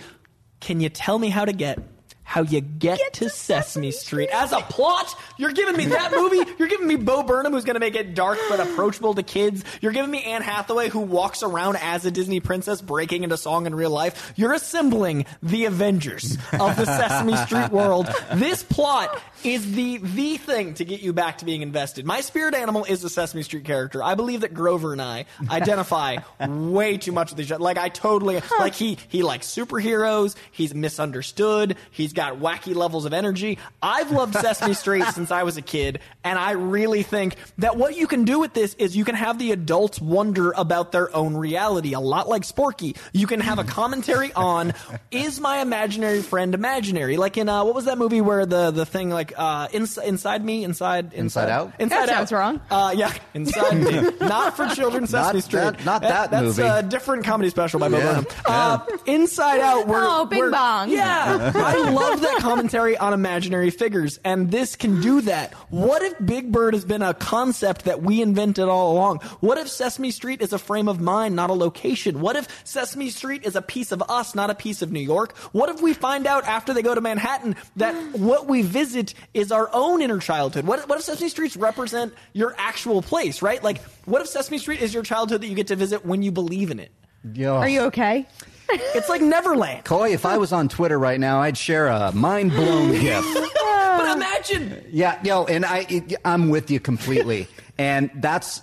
can 0.59 0.79
you 0.79 0.89
tell 0.89 1.17
me 1.17 1.29
how 1.29 1.43
to 1.43 1.53
get 1.53 1.79
how 2.21 2.41
you 2.41 2.61
get, 2.61 2.99
to, 3.13 3.29
Sesame, 3.29 3.89
Street. 3.89 4.29
As 4.29 4.51
a 4.51 4.59
plot, 4.59 5.17
you're 5.37 5.53
giving 5.53 5.77
me 5.77 5.85
that 5.85 6.11
movie. 6.11 6.51
You're 6.59 6.67
giving 6.67 6.76
me 6.87 6.95
Bo 6.95 7.23
Burnham, 7.23 7.53
who's 7.53 7.65
going 7.65 7.75
to 7.75 7.79
make 7.79 7.95
it 7.95 8.13
dark 8.13 8.39
but 8.49 8.59
approachable 8.59 9.13
to 9.13 9.23
kids. 9.23 9.63
You're 9.81 9.91
giving 9.91 10.11
me 10.11 10.23
Anne 10.23 10.41
Hathaway, 10.41 10.89
who 10.89 10.99
walks 10.99 11.43
around 11.43 11.77
as 11.77 12.05
a 12.05 12.11
Disney 12.11 12.39
princess, 12.39 12.81
breaking 12.81 13.23
into 13.23 13.37
song 13.37 13.65
in 13.65 13.75
real 13.75 13.91
life. 13.91 14.33
You're 14.35 14.53
assembling 14.53 15.25
the 15.43 15.65
Avengers 15.65 16.37
of 16.53 16.75
the 16.75 16.85
Sesame 16.85 17.35
Street 17.37 17.71
world. 17.71 18.07
This 18.33 18.63
plot 18.63 19.21
is 19.43 19.73
the 19.73 19.97
the 19.97 20.37
thing 20.37 20.73
to 20.75 20.85
get 20.85 21.01
you 21.01 21.13
back 21.13 21.39
to 21.39 21.45
being 21.45 21.61
invested. 21.61 22.05
My 22.05 22.21
spirit 22.21 22.55
animal 22.55 22.85
is 22.85 23.03
a 23.03 23.09
Sesame 23.09 23.43
Street 23.43 23.65
character. 23.65 24.03
I 24.03 24.15
believe 24.15 24.41
that 24.41 24.53
Grover 24.53 24.93
and 24.93 25.01
I 25.01 25.25
identify 25.49 26.17
way 26.47 26.97
too 26.97 27.11
much 27.11 27.31
with 27.31 27.39
each 27.39 27.51
other. 27.51 27.63
Like 27.63 27.77
I 27.77 27.89
totally 27.89 28.41
like 28.59 28.75
he 28.75 28.97
he 29.07 29.23
likes 29.23 29.47
superheroes. 29.47 30.35
He's 30.51 30.73
misunderstood. 30.73 31.75
He's 31.91 32.13
got 32.13 32.39
wacky 32.39 32.75
levels 32.75 33.05
of 33.05 33.13
energy. 33.13 33.57
I've 33.81 34.11
loved 34.11 34.33
Sesame 34.35 34.73
Street 34.73 35.05
since 35.13 35.31
I 35.31 35.43
was 35.43 35.57
a 35.57 35.61
kid, 35.61 35.99
and 36.23 36.37
I 36.37 36.51
really 36.51 36.76
think 36.85 37.35
that 37.57 37.75
what 37.77 37.97
you 37.97 38.07
can 38.07 38.23
do 38.23 38.39
with 38.39 38.53
this 38.53 38.73
is 38.75 38.95
you 38.95 39.03
can 39.03 39.15
have 39.15 39.39
the 39.39 39.51
adults 39.51 39.99
wonder 39.99 40.51
about 40.55 40.91
their 40.91 41.13
own 41.15 41.35
reality, 41.35 41.93
a 41.93 41.99
lot 41.99 42.29
like 42.29 42.43
Sporky. 42.43 42.95
You 43.13 43.25
can 43.27 43.39
have 43.39 43.57
a 43.59 43.63
commentary 43.77 44.31
on 44.33 44.73
is 45.11 45.39
my 45.39 45.59
imaginary 45.61 46.21
friend 46.21 46.53
imaginary? 46.53 47.17
Like 47.17 47.37
in 47.37 47.49
uh, 47.49 47.63
what 47.63 47.73
was 47.75 47.85
that 47.85 47.97
movie 47.97 48.21
where 48.21 48.45
the 48.45 48.71
the 48.71 48.85
thing 48.85 49.09
like 49.09 49.33
uh, 49.37 49.67
ins- 49.73 49.97
inside 49.97 50.43
me, 50.45 50.63
inside 50.63 51.13
Inside 51.13 51.49
Out? 51.49 51.73
inside 51.79 51.95
That 52.07 52.09
out 52.09 52.15
sounds 52.15 52.31
wrong. 52.31 52.61
Uh, 52.69 52.93
yeah, 52.95 53.13
inside 53.33 53.77
me, 53.81 54.09
not 54.27 54.55
for 54.55 54.67
children. 54.67 55.07
Sesame 55.07 55.33
Not 55.37 55.43
Street, 55.43 55.59
that- 55.59 55.85
not 55.85 56.01
that 56.03 56.31
that's 56.31 56.57
movie. 56.57 56.63
a 56.63 56.83
different 56.83 57.23
comedy 57.25 57.49
special 57.49 57.79
by 57.79 57.89
Bo 57.89 57.97
Yeah. 57.97 58.05
Burnham. 58.05 58.25
Uh, 58.45 58.79
inside 59.05 59.61
Out. 59.61 59.87
Where, 59.87 60.03
Oh, 60.03 60.25
Bing 60.25 60.39
where- 60.39 60.51
Bong. 60.51 60.89
Yeah, 60.89 61.51
I 61.55 61.89
love 61.91 62.21
that 62.21 62.37
commentary 62.39 62.97
on 62.97 63.13
imaginary 63.13 63.69
figures, 63.69 64.19
and 64.23 64.51
this 64.51 64.75
can 64.75 65.01
do 65.01 65.21
that. 65.21 65.53
What 65.69 66.01
if 66.01 66.13
Big 66.25 66.51
Bird 66.57 66.73
has 66.73 66.85
been 66.85 67.03
a 67.03 67.13
concept 67.13 67.85
that 67.85 68.01
we 68.01 68.19
invented 68.19 68.67
all 68.67 68.91
along? 68.91 69.19
What 69.41 69.59
if 69.59 69.67
Sesame 69.67 70.09
Street 70.09 70.41
is 70.41 70.53
a 70.53 70.57
frame 70.57 70.87
of 70.87 70.99
mind, 70.99 71.35
not 71.35 71.51
a 71.51 71.53
location? 71.53 72.19
What 72.19 72.35
if 72.35 72.47
Sesame 72.65 73.11
Street 73.11 73.45
is 73.45 73.55
a 73.55 73.61
piece 73.61 73.91
of 73.91 74.01
us, 74.09 74.33
not 74.33 74.49
a 74.49 74.55
piece 74.55 74.81
of 74.81 74.91
New 74.91 74.99
York? 74.99 75.37
What 75.51 75.69
if 75.69 75.83
we 75.83 75.93
find 75.93 76.25
out 76.25 76.45
after 76.45 76.73
they 76.73 76.81
go 76.81 76.95
to 76.95 76.99
Manhattan 76.99 77.57
that 77.75 77.93
what 78.17 78.47
we 78.47 78.63
visit 78.63 79.13
is 79.35 79.51
our 79.51 79.69
own 79.71 80.01
inner 80.01 80.17
childhood? 80.17 80.65
What, 80.65 80.89
what 80.89 80.97
if 80.97 81.05
Sesame 81.05 81.29
Streets 81.29 81.55
represent 81.55 82.11
your 82.33 82.55
actual 82.57 83.03
place, 83.03 83.43
right? 83.43 83.63
Like, 83.63 83.79
what 84.05 84.23
if 84.23 84.27
Sesame 84.27 84.57
Street 84.57 84.81
is 84.81 84.95
your 84.95 85.03
childhood 85.03 85.41
that 85.41 85.47
you 85.47 85.55
get 85.55 85.67
to 85.67 85.75
visit 85.75 86.07
when 86.07 86.23
you 86.23 86.31
believe 86.31 86.71
in 86.71 86.79
it? 86.79 86.89
Yo. 87.35 87.53
Are 87.53 87.69
you 87.69 87.81
okay? 87.81 88.25
It's 88.69 89.09
like 89.09 89.21
Neverland. 89.21 89.85
Coy, 89.85 90.13
if 90.13 90.25
I 90.25 90.37
was 90.37 90.51
on 90.51 90.67
Twitter 90.69 90.97
right 90.99 91.19
now, 91.19 91.41
I'd 91.41 91.57
share 91.57 91.87
a 91.87 92.11
mind 92.11 92.51
blown 92.51 92.91
gif. 92.99 93.23
But 93.33 94.15
imagine 94.15 94.83
Yeah, 94.91 95.19
yo, 95.23 95.45
and 95.45 95.65
I, 95.65 95.85
it, 95.89 96.15
I'm 96.25 96.49
with 96.49 96.69
you 96.69 96.79
completely. 96.79 97.47
and 97.77 98.09
that's, 98.15 98.61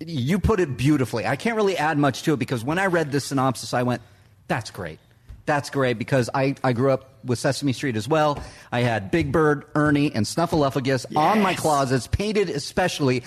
you 0.00 0.38
put 0.38 0.60
it 0.60 0.76
beautifully. 0.76 1.26
I 1.26 1.36
can't 1.36 1.56
really 1.56 1.76
add 1.76 1.98
much 1.98 2.22
to 2.24 2.34
it 2.34 2.38
because 2.38 2.64
when 2.64 2.78
I 2.78 2.86
read 2.86 3.10
the 3.12 3.20
synopsis, 3.20 3.74
I 3.74 3.82
went, 3.82 4.02
that's 4.48 4.70
great. 4.70 4.98
That's 5.46 5.70
great 5.70 5.98
because 5.98 6.28
I, 6.34 6.54
I 6.62 6.72
grew 6.74 6.90
up 6.92 7.10
with 7.24 7.38
Sesame 7.38 7.72
Street 7.72 7.96
as 7.96 8.06
well. 8.06 8.42
I 8.70 8.80
had 8.80 9.10
Big 9.10 9.32
Bird, 9.32 9.64
Ernie, 9.74 10.12
and 10.14 10.26
Snuffleupagus 10.26 11.06
on 11.16 11.40
my 11.40 11.54
closets, 11.54 12.06
painted 12.06 12.50
especially. 12.50 13.22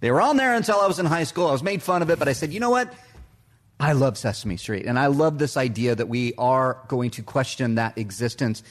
They 0.00 0.10
were 0.10 0.20
on 0.20 0.36
there 0.36 0.54
until 0.54 0.78
I 0.80 0.86
was 0.86 0.98
in 0.98 1.06
high 1.06 1.24
school. 1.24 1.46
I 1.46 1.52
was 1.52 1.62
made 1.62 1.82
fun 1.82 2.02
of 2.02 2.10
it, 2.10 2.18
but 2.18 2.28
I 2.28 2.34
said, 2.34 2.52
you 2.52 2.60
know 2.60 2.70
what? 2.70 2.92
I 3.80 3.92
love 3.92 4.16
Sesame 4.16 4.56
Street, 4.56 4.86
and 4.86 4.98
I 4.98 5.06
love 5.06 5.38
this 5.38 5.56
idea 5.56 5.94
that 5.94 6.08
we 6.08 6.34
are 6.38 6.78
going 6.88 7.10
to 7.12 7.22
question 7.22 7.74
that 7.74 7.98
existence, 7.98 8.62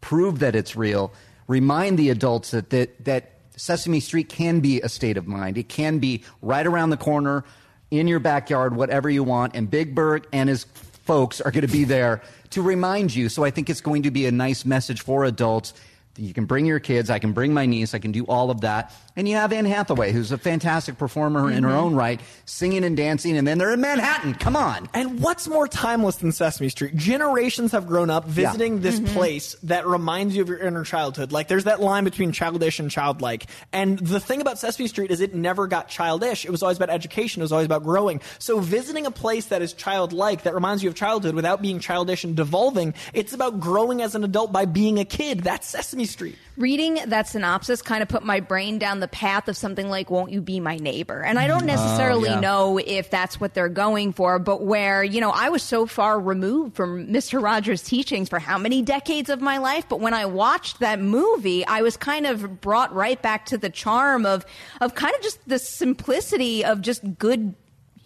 prove 0.00 0.38
that 0.40 0.54
it's 0.54 0.76
real, 0.76 1.12
remind 1.48 1.98
the 1.98 2.10
adults 2.10 2.52
that 2.52 2.70
that, 2.70 3.04
that 3.04 3.32
Sesame 3.56 4.00
Street 4.00 4.28
can 4.28 4.60
be 4.60 4.80
a 4.80 4.88
state 4.88 5.16
of 5.16 5.26
mind. 5.26 5.58
It 5.58 5.68
can 5.68 5.98
be 5.98 6.22
right 6.40 6.66
around 6.66 6.90
the 6.90 6.96
corner, 6.96 7.44
in 7.90 8.06
your 8.06 8.20
backyard, 8.20 8.76
whatever 8.76 9.10
you 9.10 9.24
want, 9.24 9.54
and 9.54 9.70
Big 9.70 9.94
Bird 9.94 10.26
and 10.32 10.48
his 10.48 10.64
folks 10.64 11.40
are 11.40 11.50
going 11.50 11.66
to 11.66 11.72
be 11.72 11.84
there 11.84 12.22
to 12.50 12.62
remind 12.62 13.14
you. 13.14 13.28
So 13.28 13.44
I 13.44 13.50
think 13.50 13.68
it's 13.68 13.80
going 13.80 14.04
to 14.04 14.10
be 14.10 14.26
a 14.26 14.32
nice 14.32 14.64
message 14.64 15.02
for 15.02 15.24
adults. 15.24 15.74
You 16.16 16.32
can 16.32 16.44
bring 16.44 16.66
your 16.66 16.80
kids. 16.80 17.10
I 17.10 17.18
can 17.18 17.32
bring 17.32 17.52
my 17.52 17.66
niece. 17.66 17.94
I 17.94 17.98
can 17.98 18.12
do 18.12 18.24
all 18.24 18.50
of 18.50 18.60
that. 18.60 18.94
And 19.20 19.28
you 19.28 19.36
have 19.36 19.52
Anne 19.52 19.66
Hathaway, 19.66 20.12
who's 20.12 20.32
a 20.32 20.38
fantastic 20.38 20.96
performer 20.96 21.50
in 21.50 21.62
her 21.64 21.68
mm-hmm. 21.68 21.78
own 21.78 21.94
right, 21.94 22.22
singing 22.46 22.84
and 22.84 22.96
dancing. 22.96 23.36
And 23.36 23.46
then 23.46 23.58
they're 23.58 23.74
in 23.74 23.82
Manhattan. 23.82 24.32
Come 24.32 24.56
on. 24.56 24.88
And 24.94 25.20
what's 25.20 25.46
more 25.46 25.68
timeless 25.68 26.16
than 26.16 26.32
Sesame 26.32 26.70
Street? 26.70 26.96
Generations 26.96 27.72
have 27.72 27.86
grown 27.86 28.08
up 28.08 28.24
visiting 28.24 28.80
this 28.80 28.98
mm-hmm. 28.98 29.12
place 29.12 29.56
that 29.64 29.86
reminds 29.86 30.34
you 30.34 30.40
of 30.40 30.48
your 30.48 30.56
inner 30.56 30.84
childhood. 30.84 31.32
Like 31.32 31.48
there's 31.48 31.64
that 31.64 31.82
line 31.82 32.04
between 32.04 32.32
childish 32.32 32.80
and 32.80 32.90
childlike. 32.90 33.44
And 33.74 33.98
the 33.98 34.20
thing 34.20 34.40
about 34.40 34.58
Sesame 34.58 34.88
Street 34.88 35.10
is 35.10 35.20
it 35.20 35.34
never 35.34 35.66
got 35.66 35.88
childish. 35.88 36.46
It 36.46 36.50
was 36.50 36.62
always 36.62 36.78
about 36.78 36.88
education. 36.88 37.42
It 37.42 37.44
was 37.44 37.52
always 37.52 37.66
about 37.66 37.82
growing. 37.82 38.22
So 38.38 38.58
visiting 38.58 39.04
a 39.04 39.10
place 39.10 39.44
that 39.48 39.60
is 39.60 39.74
childlike, 39.74 40.44
that 40.44 40.54
reminds 40.54 40.82
you 40.82 40.88
of 40.88 40.94
childhood 40.94 41.34
without 41.34 41.60
being 41.60 41.78
childish 41.78 42.24
and 42.24 42.34
devolving, 42.34 42.94
it's 43.12 43.34
about 43.34 43.60
growing 43.60 44.00
as 44.00 44.14
an 44.14 44.24
adult 44.24 44.50
by 44.50 44.64
being 44.64 44.98
a 44.98 45.04
kid. 45.04 45.40
That's 45.40 45.66
Sesame 45.66 46.06
Street. 46.06 46.38
Reading 46.56 47.00
that 47.06 47.28
synopsis 47.28 47.82
kind 47.82 48.02
of 48.02 48.08
put 48.08 48.22
my 48.22 48.40
brain 48.40 48.78
down 48.78 49.00
the 49.00 49.09
path 49.12 49.48
of 49.48 49.56
something 49.56 49.88
like 49.88 50.10
"Won't 50.10 50.32
you 50.32 50.40
be 50.40 50.60
my 50.60 50.76
neighbor?" 50.76 51.22
And 51.22 51.38
I 51.38 51.46
don't 51.46 51.60
mm-hmm. 51.60 51.70
oh, 51.70 51.74
necessarily 51.74 52.30
yeah. 52.30 52.40
know 52.40 52.78
if 52.78 53.10
that's 53.10 53.40
what 53.40 53.54
they're 53.54 53.68
going 53.68 54.12
for, 54.12 54.38
but 54.38 54.62
where 54.62 55.02
you 55.04 55.20
know 55.20 55.30
I 55.30 55.48
was 55.50 55.62
so 55.62 55.86
far 55.86 56.18
removed 56.18 56.76
from 56.76 57.10
Mister 57.10 57.38
Rogers' 57.40 57.82
teachings 57.82 58.28
for 58.28 58.38
how 58.38 58.58
many 58.58 58.82
decades 58.82 59.30
of 59.30 59.40
my 59.40 59.58
life, 59.58 59.86
but 59.88 60.00
when 60.00 60.14
I 60.14 60.26
watched 60.26 60.80
that 60.80 61.00
movie, 61.00 61.64
I 61.66 61.82
was 61.82 61.96
kind 61.96 62.26
of 62.26 62.60
brought 62.60 62.94
right 62.94 63.20
back 63.20 63.46
to 63.46 63.58
the 63.58 63.70
charm 63.70 64.26
of 64.26 64.44
of 64.80 64.94
kind 64.94 65.14
of 65.14 65.22
just 65.22 65.48
the 65.48 65.58
simplicity 65.58 66.64
of 66.64 66.80
just 66.80 67.18
good 67.18 67.54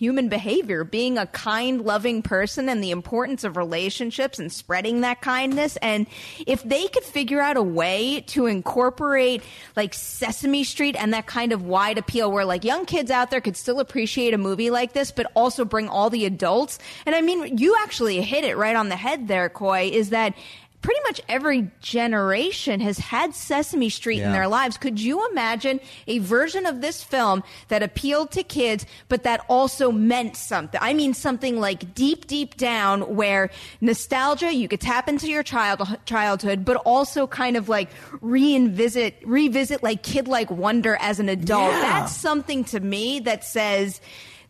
human 0.04 0.28
behavior, 0.28 0.84
being 0.84 1.16
a 1.16 1.26
kind, 1.26 1.80
loving 1.80 2.20
person 2.20 2.68
and 2.68 2.84
the 2.84 2.90
importance 2.90 3.42
of 3.42 3.56
relationships 3.56 4.38
and 4.38 4.52
spreading 4.52 5.00
that 5.00 5.22
kindness. 5.22 5.78
And 5.78 6.06
if 6.46 6.62
they 6.62 6.88
could 6.88 7.04
figure 7.04 7.40
out 7.40 7.56
a 7.56 7.62
way 7.62 8.20
to 8.28 8.44
incorporate 8.44 9.42
like 9.76 9.94
Sesame 9.94 10.62
Street 10.62 10.94
and 10.98 11.14
that 11.14 11.26
kind 11.26 11.52
of 11.52 11.64
wide 11.64 11.96
appeal 11.96 12.30
where 12.30 12.44
like 12.44 12.64
young 12.64 12.84
kids 12.84 13.10
out 13.10 13.30
there 13.30 13.40
could 13.40 13.56
still 13.56 13.80
appreciate 13.80 14.34
a 14.34 14.38
movie 14.38 14.68
like 14.68 14.92
this, 14.92 15.10
but 15.10 15.32
also 15.34 15.64
bring 15.64 15.88
all 15.88 16.10
the 16.10 16.26
adults. 16.26 16.78
And 17.06 17.14
I 17.14 17.22
mean, 17.22 17.56
you 17.56 17.74
actually 17.82 18.20
hit 18.20 18.44
it 18.44 18.58
right 18.58 18.76
on 18.76 18.90
the 18.90 18.96
head 18.96 19.26
there, 19.26 19.48
Coy, 19.48 19.88
is 19.90 20.10
that 20.10 20.34
pretty 20.84 21.00
much 21.04 21.18
every 21.30 21.70
generation 21.80 22.78
has 22.78 22.98
had 22.98 23.34
Sesame 23.34 23.88
Street 23.88 24.20
in 24.20 24.32
their 24.32 24.46
lives. 24.46 24.76
Could 24.76 25.00
you 25.00 25.26
imagine 25.30 25.80
a 26.06 26.18
version 26.18 26.66
of 26.66 26.82
this 26.82 27.02
film 27.02 27.42
that 27.68 27.82
appealed 27.82 28.32
to 28.32 28.42
kids, 28.42 28.84
but 29.08 29.22
that 29.22 29.40
also 29.48 29.90
meant 29.90 30.36
something? 30.36 30.78
I 30.82 30.92
mean, 30.92 31.14
something 31.14 31.58
like 31.58 31.94
deep, 31.94 32.26
deep 32.26 32.58
down 32.58 33.16
where 33.16 33.48
nostalgia, 33.80 34.52
you 34.52 34.68
could 34.68 34.82
tap 34.82 35.08
into 35.08 35.26
your 35.26 35.42
child, 35.42 35.80
childhood, 36.04 36.66
but 36.66 36.76
also 36.84 37.26
kind 37.26 37.56
of 37.56 37.70
like 37.70 37.88
revisit, 38.20 39.16
revisit 39.24 39.82
like 39.82 40.02
kid 40.02 40.28
like 40.28 40.50
wonder 40.50 40.98
as 41.00 41.18
an 41.18 41.30
adult. 41.30 41.72
Yeah. 41.72 41.80
That's 41.80 42.14
something 42.14 42.62
to 42.64 42.80
me 42.80 43.20
that 43.20 43.42
says, 43.42 44.02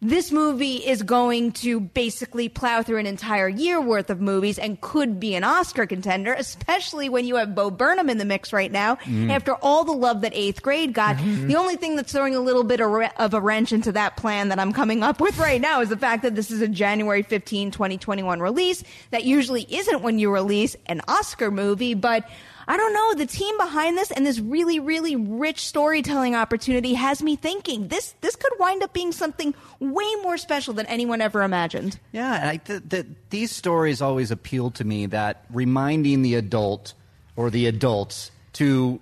this 0.04 0.30
movie 0.30 0.76
is 0.76 1.02
going 1.02 1.52
to 1.52 1.80
basically 1.80 2.50
plow 2.50 2.82
through 2.82 2.98
an 2.98 3.06
entire 3.06 3.48
year 3.48 3.80
worth 3.80 4.10
of 4.10 4.20
movies 4.20 4.58
and 4.58 4.78
could 4.82 5.18
be 5.18 5.34
an 5.34 5.44
Oscar 5.44 5.86
contender, 5.86 6.34
especially 6.34 7.08
when 7.08 7.24
you 7.24 7.36
have 7.36 7.54
Bo 7.54 7.70
Burnham 7.70 8.10
in 8.10 8.18
the 8.18 8.26
mix 8.26 8.52
right 8.52 8.70
now. 8.70 8.96
Mm. 8.96 9.30
After 9.30 9.54
all 9.54 9.82
the 9.84 9.92
love 9.92 10.20
that 10.20 10.32
eighth 10.34 10.60
grade 10.60 10.92
got, 10.92 11.16
mm-hmm. 11.16 11.30
Mm-hmm. 11.30 11.46
the 11.48 11.56
only 11.56 11.76
thing 11.76 11.96
that's 11.96 12.12
throwing 12.12 12.34
a 12.36 12.40
little 12.40 12.64
bit 12.64 12.82
of 12.82 13.32
a 13.32 13.40
wrench 13.40 13.72
into 13.72 13.92
that 13.92 14.18
plan 14.18 14.50
that 14.50 14.58
I'm 14.58 14.74
coming 14.74 15.02
up 15.02 15.22
with 15.22 15.38
right 15.38 15.60
now 15.60 15.80
is 15.80 15.88
the 15.88 15.96
fact 15.96 16.22
that 16.22 16.34
this 16.34 16.50
is 16.50 16.60
a 16.60 16.68
January 16.68 17.22
15, 17.22 17.70
2021 17.70 18.40
release. 18.40 18.84
That 19.10 19.24
usually 19.24 19.66
isn't 19.74 20.02
when 20.02 20.18
you 20.18 20.30
release 20.30 20.76
an 20.84 21.00
Oscar 21.08 21.50
movie, 21.50 21.94
but 21.94 22.28
I 22.66 22.77
don't 22.77 22.92
know. 22.94 23.14
The 23.14 23.27
team 23.27 23.57
behind 23.59 23.96
this 23.98 24.11
and 24.11 24.24
this 24.27 24.38
really, 24.40 24.81
really 24.81 25.16
rich 25.16 25.66
storytelling 25.66 26.35
opportunity 26.35 26.94
has 26.94 27.22
me 27.22 27.37
thinking 27.37 27.88
this 27.88 28.14
this 28.20 28.37
could 28.37 28.53
wind 28.59 28.83
up 28.83 28.92
being 28.92 29.12
something 29.12 29.55
way 29.81 30.07
more 30.22 30.37
special 30.37 30.74
than 30.74 30.87
anyone 30.87 31.20
ever 31.20 31.42
imagined. 31.42 31.98
Yeah, 32.12 32.35
and 32.35 32.48
I, 32.50 32.57
th- 32.57 32.83
th- 32.88 33.07
these 33.31 33.50
stories 33.50 34.00
always 34.00 34.31
appeal 34.31 34.70
to 34.72 34.85
me. 34.85 35.07
That 35.07 35.44
reminding 35.50 36.22
the 36.22 36.35
adult 36.37 36.94
or 37.37 37.50
the 37.50 37.66
adults 37.66 38.31
to 38.55 39.00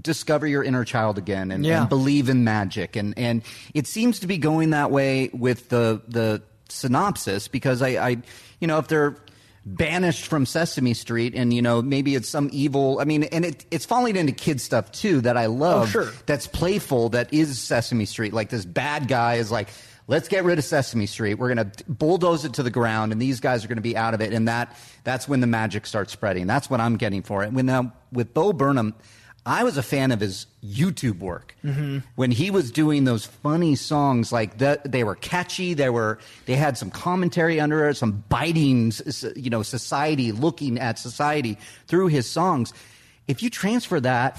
discover 0.00 0.46
your 0.46 0.64
inner 0.64 0.84
child 0.84 1.18
again 1.18 1.50
and, 1.52 1.64
Yeah. 1.64 1.80
and 1.82 1.88
believe 1.88 2.28
in 2.28 2.42
magic, 2.44 2.96
and 2.96 3.16
and 3.18 3.42
it 3.74 3.86
seems 3.86 4.20
to 4.20 4.26
be 4.26 4.38
going 4.38 4.70
that 4.70 4.90
way 4.90 5.30
with 5.32 5.68
the 5.68 6.02
the 6.08 6.42
synopsis 6.68 7.46
because 7.46 7.82
I, 7.82 7.88
I 7.90 8.08
you 8.60 8.66
know 8.66 8.78
if 8.78 8.88
they're 8.88 9.16
banished 9.66 10.26
from 10.26 10.44
Sesame 10.44 10.92
Street 10.92 11.34
and 11.34 11.52
you 11.54 11.62
know 11.62 11.80
maybe 11.80 12.14
it's 12.14 12.28
some 12.28 12.50
evil 12.52 12.98
I 13.00 13.04
mean 13.04 13.24
and 13.24 13.46
it, 13.46 13.64
it's 13.70 13.86
falling 13.86 14.14
into 14.16 14.32
kid 14.32 14.60
stuff 14.60 14.92
too 14.92 15.22
that 15.22 15.36
I 15.38 15.46
oh, 15.46 15.52
love 15.52 15.82
Oh, 15.84 15.86
sure. 15.86 16.12
that's 16.26 16.46
playful 16.46 17.08
that 17.10 17.32
is 17.32 17.58
Sesame 17.58 18.04
Street. 18.04 18.34
Like 18.34 18.50
this 18.50 18.64
bad 18.66 19.08
guy 19.08 19.36
is 19.36 19.50
like, 19.50 19.68
let's 20.06 20.28
get 20.28 20.44
rid 20.44 20.58
of 20.58 20.64
Sesame 20.64 21.06
Street. 21.06 21.34
We're 21.34 21.54
going 21.54 21.70
to 21.70 21.84
bulldoze 21.88 22.44
it 22.44 22.52
to 22.54 22.62
the 22.62 22.70
ground, 22.70 23.12
and 23.12 23.22
these 23.22 23.40
guys 23.40 23.64
are 23.64 23.68
going 23.68 23.76
to 23.76 23.82
be 23.82 23.96
out 23.96 24.12
of 24.12 24.20
it. 24.20 24.34
And 24.34 24.48
that 24.48 24.76
that's 25.02 25.26
when 25.26 25.40
the 25.40 25.46
magic 25.46 25.86
starts 25.86 26.12
spreading. 26.12 26.46
That's 26.46 26.68
what 26.68 26.80
I'm 26.80 26.96
getting 26.98 27.22
for 27.22 27.42
it. 27.42 27.52
When 27.52 27.64
now 27.66 27.94
with 28.12 28.34
Bo 28.34 28.52
Burnham. 28.52 28.94
I 29.46 29.64
was 29.64 29.76
a 29.76 29.82
fan 29.82 30.10
of 30.10 30.20
his 30.20 30.46
YouTube 30.64 31.18
work 31.18 31.54
mm-hmm. 31.62 31.98
when 32.14 32.30
he 32.30 32.50
was 32.50 32.70
doing 32.70 33.04
those 33.04 33.26
funny 33.26 33.74
songs. 33.74 34.32
Like 34.32 34.58
that, 34.58 34.90
they 34.90 35.04
were 35.04 35.16
catchy. 35.16 35.74
They 35.74 35.90
were 35.90 36.18
they 36.46 36.56
had 36.56 36.78
some 36.78 36.90
commentary 36.90 37.60
under 37.60 37.88
it, 37.88 37.96
some 37.96 38.24
biting, 38.28 38.92
you 39.36 39.50
know, 39.50 39.62
society 39.62 40.32
looking 40.32 40.78
at 40.78 40.98
society 40.98 41.58
through 41.86 42.06
his 42.08 42.28
songs. 42.28 42.72
If 43.28 43.42
you 43.42 43.50
transfer 43.50 44.00
that 44.00 44.38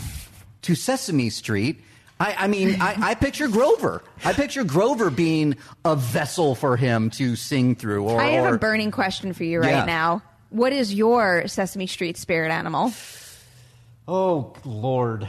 to 0.64 0.74
Sesame 0.76 1.30
Street. 1.30 1.82
I, 2.20 2.36
I 2.40 2.48
mean, 2.48 2.82
I, 2.82 2.96
I 3.10 3.16
picture 3.16 3.48
Grover. 3.48 4.02
I 4.24 4.34
picture 4.34 4.64
Grover 4.64 5.10
being 5.10 5.58
a 5.84 5.96
vessel 5.96 6.56
for 6.56 6.78
him 6.78 7.10
to 7.12 7.36
sing 7.36 7.76
through. 7.76 8.10
Or, 8.10 8.20
I 8.22 8.30
have 8.30 8.46
or- 8.46 8.56
a 8.56 8.58
burning 8.58 8.90
question 8.90 9.34
for 9.34 9.44
you 9.44 9.60
right 9.60 9.70
Yeah. 9.70 9.86
now. 9.86 10.24
What 10.50 10.72
is 10.72 10.94
your 10.94 11.48
Sesame 11.48 11.88
Street 11.88 12.18
spirit 12.18 12.52
animal? 12.52 12.94
Oh 14.08 14.54
Lord, 14.64 15.28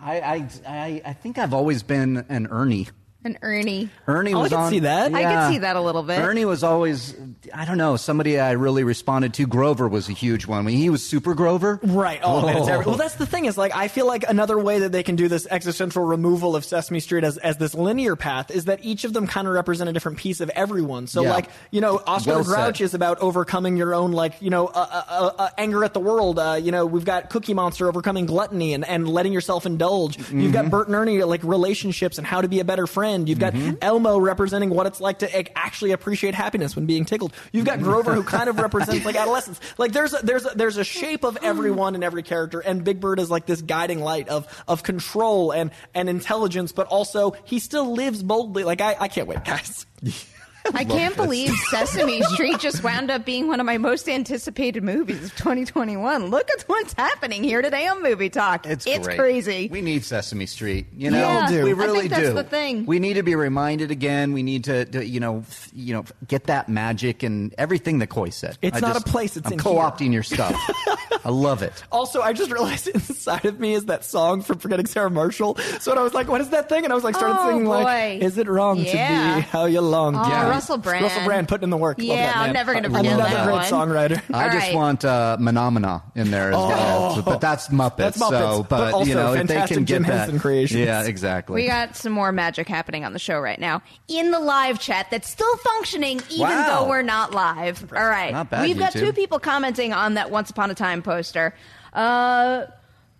I, 0.00 0.48
I 0.64 1.02
I 1.04 1.12
think 1.12 1.38
I've 1.38 1.52
always 1.52 1.82
been 1.82 2.24
an 2.28 2.46
Ernie. 2.48 2.88
An 3.24 3.38
Ernie. 3.40 3.88
Ernie 4.08 4.34
Oh, 4.34 4.38
I 4.38 4.42
was 4.42 4.50
can 4.50 4.60
on. 4.60 4.70
see 4.70 4.80
that. 4.80 5.14
I 5.14 5.22
can 5.22 5.52
see 5.52 5.58
that 5.58 5.76
a 5.76 5.80
little 5.80 6.02
bit. 6.02 6.18
Ernie 6.18 6.44
was 6.44 6.64
always, 6.64 7.14
I 7.54 7.64
don't 7.64 7.78
know, 7.78 7.94
somebody 7.96 8.40
I 8.40 8.52
really 8.52 8.82
responded 8.82 9.32
to. 9.34 9.46
Grover 9.46 9.86
was 9.88 10.08
a 10.08 10.12
huge 10.12 10.46
one. 10.48 10.64
When 10.64 10.74
he 10.74 10.90
was 10.90 11.06
Super 11.06 11.34
Grover, 11.34 11.78
Right. 11.84 12.18
Oh, 12.24 12.44
man, 12.44 12.56
it's 12.56 12.68
every- 12.68 12.84
well, 12.86 12.96
that's 12.96 13.14
the 13.14 13.26
thing 13.26 13.44
is 13.44 13.56
like 13.56 13.76
I 13.76 13.86
feel 13.86 14.06
like 14.08 14.24
another 14.28 14.58
way 14.58 14.80
that 14.80 14.90
they 14.90 15.04
can 15.04 15.14
do 15.14 15.28
this 15.28 15.46
existential 15.50 16.02
removal 16.04 16.56
of 16.56 16.64
Sesame 16.64 16.98
Street 16.98 17.22
as 17.22 17.38
as 17.38 17.58
this 17.58 17.74
linear 17.74 18.16
path 18.16 18.50
is 18.50 18.64
that 18.64 18.84
each 18.84 19.04
of 19.04 19.12
them 19.12 19.28
kind 19.28 19.46
of 19.46 19.54
represent 19.54 19.88
a 19.88 19.92
different 19.92 20.18
piece 20.18 20.40
of 20.40 20.48
everyone. 20.50 21.06
So 21.06 21.22
Yeah. 21.22 21.30
like 21.30 21.48
you 21.70 21.80
know, 21.80 22.02
Oscar 22.06 22.30
Well 22.30 22.38
the 22.38 22.44
Grouch 22.44 22.78
said. 22.78 22.84
is 22.86 22.94
about 22.94 23.18
overcoming 23.20 23.76
your 23.76 23.94
own 23.94 24.10
like 24.10 24.34
you 24.42 24.50
know 24.50 24.66
uh, 24.66 24.72
uh, 24.90 25.02
uh, 25.08 25.30
uh, 25.38 25.48
anger 25.58 25.84
at 25.84 25.94
the 25.94 26.00
world. 26.00 26.40
Uh, 26.40 26.58
you 26.60 26.72
know, 26.72 26.86
we've 26.86 27.04
got 27.04 27.30
Cookie 27.30 27.54
Monster 27.54 27.86
overcoming 27.88 28.26
gluttony 28.26 28.74
and, 28.74 28.84
and 28.84 29.06
letting 29.08 29.32
yourself 29.32 29.64
indulge. 29.64 30.16
You've 30.18 30.26
Mm-hmm. 30.28 30.50
got 30.50 30.70
Bert 30.70 30.86
and 30.88 30.96
Ernie 30.96 31.22
like 31.22 31.44
relationships 31.44 32.18
and 32.18 32.26
how 32.26 32.40
to 32.40 32.48
be 32.48 32.58
a 32.58 32.64
better 32.64 32.88
friend. 32.88 33.11
You've 33.20 33.38
got 33.38 33.52
mm-hmm. 33.52 33.76
Elmo 33.82 34.18
representing 34.18 34.70
what 34.70 34.86
it's 34.86 35.00
like 35.00 35.20
to 35.20 35.58
actually 35.58 35.92
appreciate 35.92 36.34
happiness 36.34 36.74
when 36.74 36.86
being 36.86 37.04
tickled. 37.04 37.32
You've 37.52 37.66
got 37.66 37.80
Grover 37.80 38.14
who 38.14 38.22
kind 38.22 38.48
of 38.48 38.58
represents 38.60 39.04
like 39.04 39.16
adolescence. 39.16 39.60
Like 39.78 39.92
there's 39.92 40.14
a, 40.14 40.24
there's 40.24 40.46
a, 40.46 40.50
there's 40.54 40.76
a 40.76 40.84
shape 40.84 41.24
of 41.24 41.38
everyone 41.42 41.94
and 41.94 42.02
every 42.02 42.22
character, 42.22 42.60
and 42.60 42.82
Big 42.82 43.00
Bird 43.00 43.18
is 43.18 43.30
like 43.30 43.46
this 43.46 43.62
guiding 43.62 44.00
light 44.00 44.28
of 44.28 44.46
of 44.66 44.82
control 44.82 45.52
and 45.52 45.70
and 45.94 46.08
intelligence, 46.08 46.72
but 46.72 46.86
also 46.86 47.34
he 47.44 47.58
still 47.58 47.92
lives 47.92 48.22
boldly. 48.22 48.64
Like 48.64 48.80
I 48.80 48.96
I 48.98 49.08
can't 49.08 49.28
wait, 49.28 49.44
guys. 49.44 49.86
I 50.74 50.84
can't 50.84 51.16
believe 51.16 51.50
Sesame 51.70 52.22
Street 52.34 52.58
just 52.60 52.82
wound 52.84 53.10
up 53.10 53.24
being 53.24 53.46
one 53.48 53.60
of 53.60 53.66
my 53.66 53.78
most 53.78 54.08
anticipated 54.08 54.82
movies 54.82 55.24
of 55.24 55.36
2021. 55.36 56.26
Look 56.28 56.48
at 56.50 56.62
what's 56.62 56.92
happening 56.94 57.42
here 57.42 57.62
today 57.62 57.86
on 57.88 58.02
Movie 58.02 58.30
Talk. 58.30 58.66
It's, 58.66 58.86
it's 58.86 59.06
great. 59.06 59.18
crazy. 59.18 59.68
We 59.70 59.80
need 59.80 60.04
Sesame 60.04 60.46
Street. 60.46 60.86
You 60.96 61.10
know, 61.10 61.18
Yeah, 61.18 61.48
do. 61.48 61.64
we 61.64 61.72
I 61.72 61.74
think 61.74 61.78
really 61.78 62.08
that's 62.08 62.22
do. 62.28 62.32
the 62.34 62.44
thing. 62.44 62.86
We 62.86 62.98
need 62.98 63.14
to 63.14 63.22
be 63.22 63.34
reminded 63.34 63.90
again. 63.90 64.32
We 64.32 64.42
need 64.42 64.64
to, 64.64 64.84
to, 64.86 65.04
you 65.06 65.20
know, 65.20 65.38
f- 65.40 65.70
you 65.74 65.94
know, 65.94 66.04
get 66.28 66.44
that 66.44 66.68
magic 66.68 67.22
and 67.22 67.54
everything 67.58 67.98
that 67.98 68.08
Coy 68.08 68.30
said. 68.30 68.56
It's 68.62 68.76
I 68.76 68.80
not 68.80 68.94
just- 68.94 69.08
a 69.08 69.10
place, 69.10 69.36
it's 69.36 69.46
I'm 69.48 69.54
in 69.54 69.58
co-opting 69.58 70.12
your 70.12 70.22
stuff. 70.22 70.54
I 71.24 71.28
love 71.30 71.62
it. 71.62 71.72
Also, 71.92 72.20
I 72.20 72.32
just 72.32 72.50
realized 72.50 72.88
inside 72.88 73.44
of 73.44 73.60
me 73.60 73.74
is 73.74 73.84
that 73.86 74.04
song 74.04 74.42
from 74.42 74.58
Forgetting 74.58 74.86
Sarah 74.86 75.10
Marshall. 75.10 75.56
So 75.80 75.92
when 75.92 75.98
I 75.98 76.02
was 76.02 76.14
like, 76.14 76.26
"What 76.28 76.40
is 76.40 76.48
that 76.50 76.68
thing?" 76.68 76.82
and 76.82 76.92
I 76.92 76.96
was 76.96 77.04
like, 77.04 77.14
started 77.14 77.36
Oh, 77.40 77.48
singing 77.50 77.66
like, 77.66 78.20
"Is 78.22 78.38
it 78.38 78.48
wrong 78.48 78.78
Yeah. 78.78 79.34
to 79.36 79.36
be 79.36 79.40
how 79.42 79.66
you 79.66 79.80
long?" 79.80 80.16
Oh, 80.16 80.24
to 80.24 80.28
be?" 80.30 80.34
Russell 80.52 80.78
Brand. 80.78 81.02
Russell 81.02 81.24
Brand 81.24 81.48
putting 81.48 81.64
in 81.64 81.70
the 81.70 81.76
work. 81.76 81.98
Yeah, 82.00 82.26
that 82.26 82.36
I'm 82.36 82.52
never 82.52 82.72
gonna 82.72 82.88
forget 82.88 83.06
Another 83.14 83.30
that 83.34 83.44
great 83.44 83.54
one. 83.54 83.64
songwriter. 83.64 84.22
I 84.32 84.44
All 84.46 84.50
just 84.52 84.66
right. 84.68 84.74
want 84.74 85.04
uh, 85.04 85.36
Menomina 85.40 86.02
in 86.14 86.30
there 86.30 86.50
as 86.50 86.56
well. 86.56 87.14
Oh. 87.18 87.22
But 87.22 87.40
that's 87.40 87.68
Muppets. 87.68 87.96
That's 87.96 88.18
Muppets, 88.18 88.30
So, 88.30 88.62
but 88.62 88.68
but, 88.68 88.94
also 88.94 89.08
you 89.08 89.14
know, 89.14 89.32
if 89.34 89.46
they 89.46 89.54
fantastic 89.54 89.76
can 89.76 89.84
get 89.84 89.94
Jim 89.94 90.02
that, 90.04 90.12
Henson 90.18 90.38
creations. 90.40 90.80
yeah, 90.86 91.02
exactly. 91.04 91.54
We 91.62 91.66
got 91.66 91.96
some 91.96 92.12
more 92.12 92.32
magic 92.32 92.68
happening 92.68 93.04
on 93.04 93.12
the 93.12 93.18
show 93.18 93.40
right 93.40 93.58
now 93.60 93.82
in 94.08 94.30
the 94.30 94.40
live 94.40 94.78
chat 94.78 95.08
that's 95.10 95.28
still 95.30 95.56
functioning 95.58 96.20
even 96.30 96.40
Wow. 96.48 96.80
though 96.84 96.88
we're 96.88 97.02
not 97.02 97.32
live. 97.32 97.92
All 97.94 98.06
right. 98.06 98.32
Not 98.32 98.50
bad, 98.50 98.62
We've 98.66 98.78
got 98.78 98.92
YouTube. 98.92 99.00
two 99.00 99.12
people 99.12 99.38
commenting 99.38 99.92
on 99.92 100.14
that 100.14 100.30
Once 100.30 100.50
Upon 100.50 100.70
a 100.70 100.74
Time 100.74 101.02
poster. 101.02 101.54
Uh, 101.92 102.66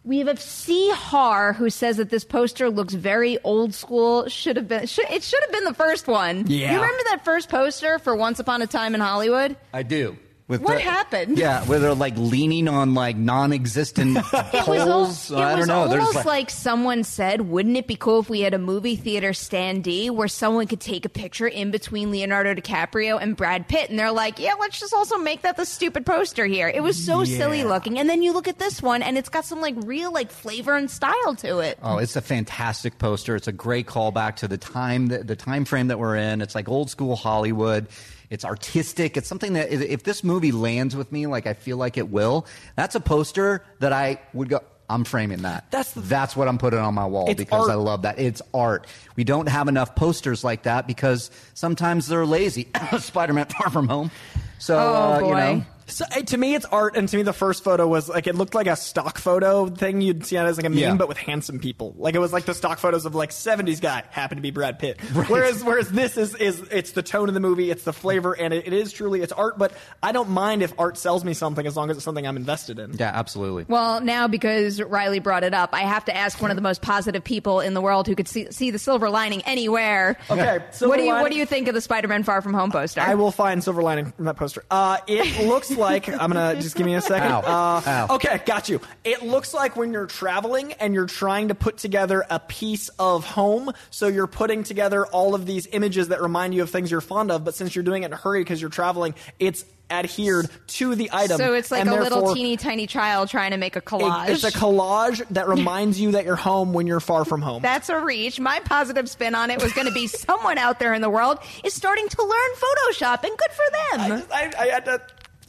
we 0.05 0.19
have 0.19 0.41
C. 0.41 0.91
Har 0.91 1.53
who 1.53 1.71
says 1.71 1.97
that 1.99 2.11
this 2.11 2.25
poster 2.25 2.71
looks 2.71 2.95
very 2.95 3.39
old 3.45 3.75
school. 3.75 4.29
Should 4.29 4.57
have 4.57 4.69
been. 4.69 4.87
Should, 4.87 5.11
it 5.11 5.23
should 5.23 5.43
have 5.43 5.53
been 5.53 5.65
the 5.65 5.75
first 5.75 6.07
one. 6.07 6.45
Yeah. 6.47 6.73
You 6.73 6.81
remember 6.81 7.03
that 7.11 7.25
first 7.25 7.49
poster 7.49 7.99
for 7.99 8.15
Once 8.17 8.39
Upon 8.39 8.63
a 8.63 8.67
Time 8.67 8.95
in 8.95 9.01
Hollywood? 9.01 9.57
I 9.73 9.83
do. 9.83 10.17
With 10.49 10.61
What 10.61 10.75
the- 10.75 10.81
happened? 10.81 11.39
Yeah, 11.39 11.65
where 11.65 11.79
they're 11.79 11.95
like 11.95 12.15
leaning 12.17 12.69
on 12.69 12.95
like 12.95 13.17
non-existent 13.17 14.17
It 14.33 14.67
was, 14.67 15.33
I 15.33 15.55
was 15.57 15.67
don't 15.67 15.69
know. 15.69 15.99
Almost 15.99 16.27
like, 16.27 16.51
someone 16.51 17.05
said, 17.05 17.43
wouldn't 17.43 17.77
it 17.77 17.87
be 17.87 17.97
cool 17.97 18.21
if 18.21 18.29
we 18.29 18.41
had 18.41 18.53
a 18.53 18.59
movie 18.59 18.97
theater 18.97 19.31
standee 19.31 20.11
where 20.11 20.29
someone 20.29 20.67
could 20.67 20.81
take 20.81 21.05
a 21.05 21.09
picture 21.09 21.47
in 21.47 21.71
between 21.71 22.11
Leonardo 22.11 22.55
DiCaprio 22.55 23.19
and 23.21 23.37
Brad 23.37 23.69
Pitt? 23.69 23.89
And 23.91 23.99
they're 23.99 24.13
like, 24.13 24.39
yeah, 24.39 24.55
let's 24.59 24.79
just 24.81 24.93
also 24.93 25.17
make 25.19 25.43
that 25.43 25.57
the 25.57 25.65
stupid 25.65 26.05
poster 26.05 26.45
here. 26.45 26.69
It 26.69 26.83
was 26.83 27.03
so 27.03 27.25
silly 27.25 27.65
looking. 27.65 27.99
And 27.99 28.09
then 28.11 28.23
you 28.23 28.33
look 28.33 28.49
at 28.49 28.59
this 28.59 28.83
one 28.83 29.03
and 29.03 29.17
it's 29.17 29.29
got 29.29 29.45
some 29.45 29.61
like 29.61 29.75
real 29.79 30.13
like 30.13 30.31
flavor 30.31 30.77
and 30.77 30.91
style 30.91 31.35
to 31.37 31.61
it. 31.61 31.79
Oh, 31.83 31.99
it's 31.99 32.17
a 32.17 32.21
fantastic 32.23 32.99
poster. 32.99 33.37
It's 33.37 33.49
a 33.49 33.53
great 33.53 33.87
callback 33.87 34.37
to 34.37 34.49
the 34.49 34.59
time 34.59 35.07
that 35.07 35.27
the 35.27 35.37
time 35.37 35.65
frame 35.65 35.89
that 35.89 35.99
we're 35.99 36.17
in. 36.17 36.41
It's 36.43 36.55
like 36.55 36.69
old 36.69 36.91
school 36.91 37.17
Hollywood. 37.17 37.87
It's 38.33 38.47
artistic. 38.47 39.19
It's 39.19 39.29
something 39.29 39.53
that 39.53 39.71
if 39.71 40.05
this 40.05 40.25
movie 40.25 40.53
lands 40.53 40.97
with 40.97 41.13
me, 41.13 41.27
like 41.27 41.47
I 41.47 41.53
feel 41.53 41.77
like 41.77 41.99
it 41.99 42.09
will, 42.09 42.47
that's 42.77 42.95
a 42.95 43.01
poster 43.01 43.63
that 43.81 43.93
I 43.93 44.21
would 44.33 44.49
go. 44.49 44.61
I'm 44.89 45.05
framing 45.05 45.43
that. 45.43 45.71
That's 45.71 45.93
the- 45.93 46.01
that's 46.01 46.35
what 46.35 46.49
I'm 46.49 46.57
putting 46.59 46.79
on 46.79 46.95
my 46.95 47.07
wall 47.07 47.33
because 47.35 47.69
art. 47.69 47.71
I 47.71 47.75
love 47.75 48.03
that. 48.03 48.19
It's 48.19 48.41
art. 48.55 48.87
We 49.17 49.25
don't 49.25 49.49
have 49.49 49.69
enough 49.69 49.95
posters 49.95 50.43
like 50.45 50.63
that 50.65 50.87
because 50.87 51.31
sometimes 51.55 52.09
they're 52.09 52.27
lazy. 52.27 52.69
Spider-Man: 52.99 53.47
Far 53.47 53.71
From 53.71 53.87
Home. 53.89 54.11
So 54.59 54.77
Oh, 54.79 54.81
uh, 54.81 55.21
you 55.21 55.35
know, 55.35 55.65
So, 55.87 56.05
uh, 56.11 56.23
to 56.23 56.39
me, 56.39 56.55
it's 56.55 56.65
art, 56.67 56.97
and 56.97 57.09
to 57.09 57.17
me, 57.17 57.23
the 57.23 57.33
first 57.33 57.65
photo 57.65 57.87
was 57.87 58.09
like 58.09 58.27
it 58.27 58.35
looked 58.35 58.55
like 58.55 58.67
a 58.67 58.77
stock 58.77 59.19
photo 59.19 59.67
thing 59.69 60.01
you'd 60.01 60.25
see 60.25 60.37
on 60.37 60.47
as 60.47 60.57
like 60.57 60.67
a 60.67 60.71
meme, 60.71 60.79
Yeah. 60.79 60.95
but 60.95 61.09
with 61.09 61.19
handsome 61.19 61.59
people. 61.59 61.95
Like 61.99 62.15
it 62.15 62.19
was 62.19 62.33
like 62.33 62.45
the 62.45 62.55
stock 62.55 62.79
photos 62.79 63.05
of 63.05 63.15
like 63.15 63.31
'70s 63.31 63.81
guy 63.81 64.05
happened 64.11 64.39
to 64.39 64.43
be 64.43 64.51
Brad 64.51 64.79
Pitt. 64.79 65.01
Whereas, 65.29 65.63
whereas 65.65 65.89
this 65.91 66.17
is 66.17 66.35
is 66.37 66.61
it's 66.71 66.93
the 66.93 67.03
tone 67.03 67.29
of 67.29 67.35
the 67.35 67.41
movie, 67.41 67.71
it's 67.71 67.85
the 67.85 67.93
flavor, 67.93 68.33
and 68.33 68.55
it, 68.55 68.67
it 68.67 68.73
is 68.73 68.93
truly 68.93 69.23
it's 69.23 69.33
art. 69.33 69.59
But 69.59 69.73
I 70.03 70.13
don't 70.13 70.31
mind 70.31 70.63
if 70.63 70.73
art 70.79 70.97
sells 70.97 71.25
me 71.25 71.35
something 71.35 71.67
as 71.67 71.77
long 71.77 71.91
as 71.91 71.97
it's 71.97 72.05
something 72.05 72.27
I'm 72.27 72.37
invested 72.37 72.79
in. 72.79 72.95
yeah, 72.95 73.11
absolutely. 73.13 73.65
Well, 73.69 74.01
now 74.01 74.29
because 74.29 74.81
Reilly 74.81 75.19
brought 75.19 75.45
it 75.45 75.53
up, 75.55 75.71
I 75.75 75.81
have 75.81 76.05
to 76.07 76.17
ask 76.17 76.41
one 76.41 76.51
of 76.51 76.57
the 76.57 76.63
most 76.63 76.81
positive 76.83 77.23
people 77.25 77.61
in 77.61 77.75
the 77.75 77.81
world 77.81 78.07
who 78.07 78.15
could 78.15 78.29
see, 78.29 78.51
see 78.51 78.71
the 78.71 78.79
silver 78.79 79.11
lining 79.11 79.43
anywhere. 79.43 80.17
Okay, 80.31 80.59
What 80.59 80.97
do 80.97 81.03
you 81.03 81.09
lining- 81.11 81.23
What 81.23 81.33
do 81.33 81.39
you 81.39 81.47
think 81.47 81.69
of 81.69 81.75
the 81.75 81.81
Spider-Man 81.81 82.23
Far 82.23 82.41
From 82.41 82.55
Home 82.55 82.71
poster? 82.71 83.01
I 83.01 83.15
will 83.15 83.31
find 83.33 83.63
silver 83.63 83.83
lining 83.83 84.13
from 84.13 84.25
that 84.27 84.37
poster. 84.37 84.65
Uh, 84.71 84.99
it 85.07 85.47
looks 85.47 85.71
like 85.71 85.82
I'm 85.85 86.31
gonna 86.33 86.55
just 86.61 86.77
give 86.77 86.87
me 86.87 86.95
a 86.95 87.01
second. 87.01 87.33
Ow. 87.33 87.41
Uh, 87.41 87.83
Ow. 87.87 88.15
Okay, 88.17 88.41
got 88.47 88.69
you. 88.69 88.81
It 89.05 89.23
looks 89.23 89.55
like 89.55 89.77
when 89.77 89.93
you're 89.93 90.07
traveling 90.07 90.73
and 90.75 90.95
you're 90.95 91.07
trying 91.07 91.49
to 91.49 91.55
put 91.55 91.77
together 91.79 92.25
a 92.31 92.39
piece 92.41 92.89
of 92.99 93.25
home, 93.25 93.73
so 93.91 94.07
you're 94.09 94.27
putting 94.27 94.63
together 94.63 95.07
all 95.07 95.35
of 95.35 95.47
these 95.47 95.67
images 95.73 96.09
that 96.09 96.23
remind 96.23 96.55
you 96.55 96.63
of 96.63 96.71
things 96.71 96.91
you're 96.91 97.01
fond 97.01 97.31
of, 97.31 97.45
but 97.45 97.55
since 97.55 97.75
you're 97.75 97.85
doing 97.85 98.03
it 98.03 98.07
in 98.07 98.13
a 98.13 98.17
hurry 98.17 98.41
because 98.43 98.61
you're 98.61 98.71
traveling, 98.71 99.15
it's 99.39 99.65
adhered 99.91 100.49
to 100.67 100.95
the 100.95 101.11
item. 101.13 101.37
So 101.37 101.53
it's 101.53 101.71
like 101.71 101.87
a 101.87 101.91
little 101.91 102.35
teeny 102.35 102.57
tiny 102.57 102.87
child 102.87 103.29
trying 103.29 103.51
to 103.51 103.59
make 103.59 103.77
a 103.77 103.81
it- 103.81 103.85
collage. 103.85 104.29
it's 104.29 104.45
a 104.45 104.51
collage 104.51 105.23
that 105.31 105.49
reminds 105.49 106.01
you 106.01 106.13
that 106.13 106.25
you're 106.25 106.35
home 106.37 106.73
when 106.73 106.87
you're 106.87 107.01
far 107.01 107.25
from 107.27 107.43
home. 107.43 107.63
That's 107.63 107.89
a 107.91 108.01
reach. 108.01 108.41
My 108.41 108.61
positive 108.61 109.09
spin 109.11 109.35
on 109.35 109.51
it 109.51 109.63
was 109.63 109.73
going 109.75 109.87
to 109.87 109.93
be 109.93 110.07
someone 110.09 110.57
out 110.57 110.79
there 110.79 110.95
in 110.95 111.03
the 111.03 111.11
world 111.11 111.39
is 111.63 111.75
starting 111.75 112.09
to 112.09 112.23
learn 112.23 112.51
Photoshop, 112.57 113.23
and 113.25 113.37
good 113.37 113.51
for 113.51 113.99
them. 113.99 114.25
I, 114.33 114.43
I, 114.45 114.53
I 114.63 114.67
had 114.69 114.85
to. 114.87 115.03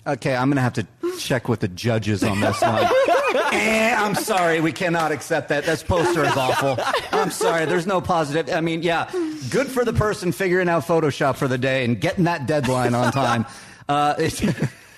Okay, 0.05 0.35
I'm 0.35 0.49
going 0.49 0.57
to 0.57 0.61
have 0.61 0.73
to 0.73 0.85
check 1.17 1.47
with 1.47 1.61
the 1.61 1.69
judges 1.69 2.23
on 2.23 2.41
this 2.41 2.59
one. 2.61 2.83
eh, 3.53 3.95
I'm 3.97 4.15
sorry, 4.15 4.59
we 4.59 4.73
cannot 4.73 5.13
accept 5.13 5.47
that. 5.49 5.63
This 5.63 5.81
poster 5.81 6.25
is 6.25 6.35
awful. 6.35 6.77
I'm 7.11 7.31
sorry, 7.31 7.65
there's 7.65 7.87
no 7.87 8.01
positive. 8.01 8.53
I 8.53 8.59
mean, 8.59 8.83
yeah, 8.83 9.09
good 9.49 9.67
for 9.67 9.85
the 9.85 9.93
person 9.93 10.33
figuring 10.33 10.67
out 10.67 10.83
Photoshop 10.85 11.37
for 11.37 11.47
the 11.47 11.57
day 11.57 11.85
and 11.85 12.01
getting 12.01 12.25
that 12.25 12.47
deadline 12.47 12.93
on 12.95 13.13
time. 13.13 13.45
Uh, 13.87 14.15
it's, 14.19 14.43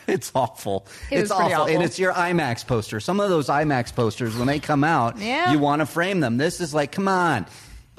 it's 0.08 0.32
awful. 0.34 0.88
It 1.12 1.20
it's 1.20 1.30
was 1.30 1.40
pretty 1.40 1.54
awful. 1.54 1.74
And 1.76 1.84
it's 1.84 2.00
your 2.00 2.14
IMAX 2.14 2.66
poster. 2.66 3.00
Some 3.00 3.20
of 3.20 3.30
those 3.30 3.48
IMAX 3.48 3.94
posters, 3.94 4.36
when 4.36 4.48
they 4.48 4.60
come 4.60 4.84
out, 4.84 5.20
Yeah. 5.20 5.52
you 5.52 5.60
want 5.60 5.82
to 5.82 5.86
frame 5.86 6.20
them. 6.20 6.38
This 6.38 6.62
is 6.62 6.74
like, 6.74 6.92
come 6.92 7.08
on. 7.08 7.46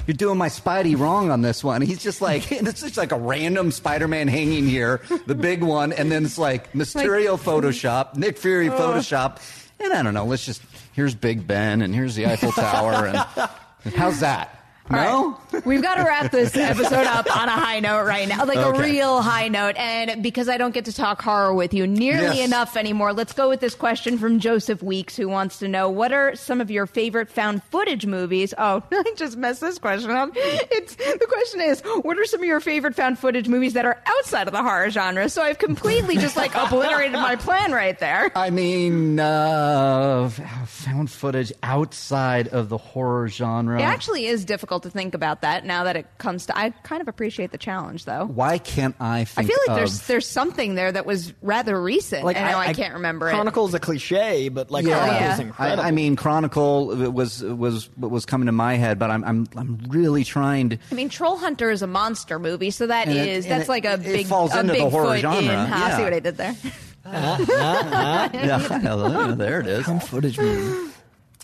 You're 0.06 0.16
doing 0.16 0.38
my 0.38 0.48
Spidey 0.48 0.98
wrong 0.98 1.30
on 1.30 1.42
this 1.42 1.64
one. 1.64 1.82
He's 1.82 2.02
just 2.02 2.20
like, 2.20 2.52
and 2.52 2.68
it's 2.68 2.80
just 2.80 2.96
like 2.96 3.12
a 3.12 3.18
random 3.18 3.70
Spider-Man 3.70 4.28
hanging 4.28 4.68
here, 4.68 5.00
the 5.26 5.34
big 5.34 5.62
one, 5.62 5.92
and 5.92 6.10
then 6.10 6.24
it's 6.24 6.38
like 6.38 6.72
Mysterio 6.72 7.38
Photoshop, 7.42 8.16
Nick 8.16 8.38
Fury 8.38 8.68
uh. 8.68 8.78
Photoshop, 8.78 9.40
and 9.80 9.92
I 9.92 10.02
don't 10.02 10.14
know. 10.14 10.24
Let's 10.24 10.46
just 10.46 10.62
here's 10.92 11.14
Big 11.14 11.46
Ben 11.46 11.82
and 11.82 11.94
here's 11.94 12.14
the 12.14 12.26
Eiffel 12.26 12.52
Tower, 12.52 13.06
and 13.06 13.16
how's 13.94 14.20
that? 14.20 14.55
No, 14.90 15.38
We've 15.64 15.82
got 15.82 15.96
to 15.96 16.02
wrap 16.04 16.30
this 16.30 16.56
episode 16.56 17.06
up 17.06 17.34
on 17.34 17.48
a 17.48 17.52
high 17.52 17.80
note 17.80 18.04
right 18.04 18.28
now, 18.28 18.44
like 18.44 18.58
Okay. 18.58 18.78
a 18.78 18.82
real 18.92 19.20
high 19.22 19.48
note. 19.48 19.74
And 19.76 20.22
because 20.22 20.48
I 20.48 20.58
don't 20.58 20.72
get 20.74 20.84
to 20.86 20.92
talk 20.92 21.22
horror 21.22 21.54
with 21.54 21.72
you 21.74 21.86
nearly 21.86 22.38
Yes. 22.38 22.46
enough 22.46 22.76
anymore, 22.76 23.12
let's 23.12 23.32
go 23.32 23.48
with 23.48 23.60
this 23.60 23.74
question 23.74 24.18
from 24.18 24.38
Joseph 24.38 24.82
Weeks, 24.82 25.16
who 25.16 25.28
wants 25.28 25.58
to 25.60 25.68
know 25.68 25.88
what 25.88 26.12
are 26.12 26.34
some 26.36 26.60
of 26.60 26.70
your 26.70 26.86
favorite 26.86 27.28
found 27.30 27.62
footage 27.64 28.06
movies? 28.06 28.52
Oh, 28.58 28.82
I 28.92 29.14
just 29.16 29.36
messed 29.36 29.60
this 29.60 29.78
question 29.78 30.10
up. 30.10 30.30
It's 30.34 30.94
the 30.96 31.26
question 31.28 31.60
is, 31.62 31.80
what 32.02 32.18
are 32.18 32.24
some 32.24 32.40
of 32.40 32.46
your 32.46 32.60
favorite 32.60 32.94
found 32.94 33.18
footage 33.18 33.48
movies 33.48 33.72
that 33.74 33.84
are 33.86 34.00
outside 34.06 34.46
of 34.46 34.52
the 34.52 34.62
horror 34.62 34.90
genre? 34.90 35.28
So 35.28 35.42
I've 35.42 35.58
completely 35.58 36.16
just 36.16 36.36
like 36.36 36.54
obliterated 36.54 37.12
my 37.12 37.36
plan 37.36 37.72
right 37.72 37.98
there. 37.98 38.30
I 38.34 38.50
mean 38.50 39.18
uh, 39.18 40.28
found 40.66 41.10
footage 41.10 41.52
outside 41.62 42.48
of 42.48 42.68
the 42.68 42.78
horror 42.78 43.28
genre. 43.28 43.78
It 43.80 43.84
actually 43.84 44.26
is 44.26 44.44
difficult 44.44 44.75
to 44.80 44.90
think 44.90 45.14
about 45.14 45.42
that 45.42 45.64
now 45.64 45.84
that 45.84 45.96
it 45.96 46.06
comes 46.18 46.46
to. 46.46 46.56
I 46.56 46.70
kind 46.70 47.00
of 47.02 47.08
appreciate 47.08 47.50
the 47.52 47.58
challenge, 47.58 48.04
though. 48.04 48.24
Why 48.26 48.58
can't 48.58 48.94
I 49.00 49.20
I 49.20 49.24
feel 49.24 49.56
like 49.66 49.70
of, 49.70 49.76
there's 49.76 50.06
there's 50.06 50.26
something 50.28 50.74
there 50.74 50.90
that 50.92 51.06
was 51.06 51.32
rather 51.42 51.80
recent. 51.80 52.24
Like 52.24 52.36
I 52.36 52.50
know 52.50 52.58
I, 52.58 52.72
can't 52.72 52.94
remember 52.94 53.28
it. 53.28 53.32
Chronicle's 53.32 53.74
a 53.74 53.80
cliche, 53.80 54.48
but 54.48 54.70
like 54.70 54.84
Yeah, 54.86 54.98
Chronicle 54.98 55.16
is 55.32 55.38
Yeah. 55.38 55.44
incredible. 55.46 55.82
I, 55.84 55.88
I 55.88 55.90
mean, 55.90 56.16
Chronicle 56.16 56.86
was 57.12 57.42
was 57.42 57.88
what 57.96 58.10
was 58.10 58.26
coming 58.26 58.46
to 58.46 58.52
my 58.52 58.74
head, 58.74 58.98
but 58.98 59.10
I'm 59.10 59.24
I'm 59.24 59.46
I'm 59.56 59.78
really 59.88 60.24
trying 60.24 60.70
to. 60.70 60.78
I 60.90 60.94
mean, 60.94 61.08
Troll 61.08 61.36
Hunter 61.36 61.70
is 61.70 61.82
a 61.82 61.86
monster 61.86 62.38
movie, 62.38 62.70
so 62.70 62.86
that 62.86 63.08
And 63.08 63.16
it- 63.16 63.28
is 63.28 63.44
and 63.46 63.52
that's 63.52 63.64
it- 63.64 63.68
like 63.70 63.84
a 63.84 63.94
it 63.94 64.02
big 64.02 64.26
falls 64.26 64.54
a 64.54 64.60
into 64.60 64.72
the 64.74 64.80
big 64.80 64.90
horror 64.90 65.06
foot 65.14 65.20
genre, 65.20 65.40
in. 65.40 65.46
Huh? 65.48 65.76
yeah. 65.88 65.96
See 65.96 66.02
what 66.02 66.12
I 66.14 66.20
did 66.20 66.36
there? 66.36 66.56
Uh-huh. 67.08 68.28
Yeah, 68.34 69.34
there 69.38 69.60
it 69.60 69.66
is. 69.68 69.86
Found 69.86 70.02
footage 70.02 70.38
movie. 70.40 70.90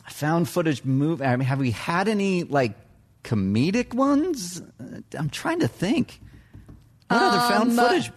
Found 0.09 0.49
footage 0.49 0.85
movie. 0.85 1.25
I 1.25 1.37
mean, 1.37 1.47
have 1.47 1.61
we 1.61 1.71
had 1.71 2.09
any 2.09 2.43
like 2.43 2.73
comedic 3.25 3.95
ones? 3.95 4.63
Uh, 4.81 5.01
I'm 5.19 5.31
trying 5.31 5.61
to 5.61 5.69
think. 5.69 6.21
What 7.09 7.23
other 7.23 7.39
found 7.55 7.71
Um, 7.71 7.77
footage? 7.77 8.11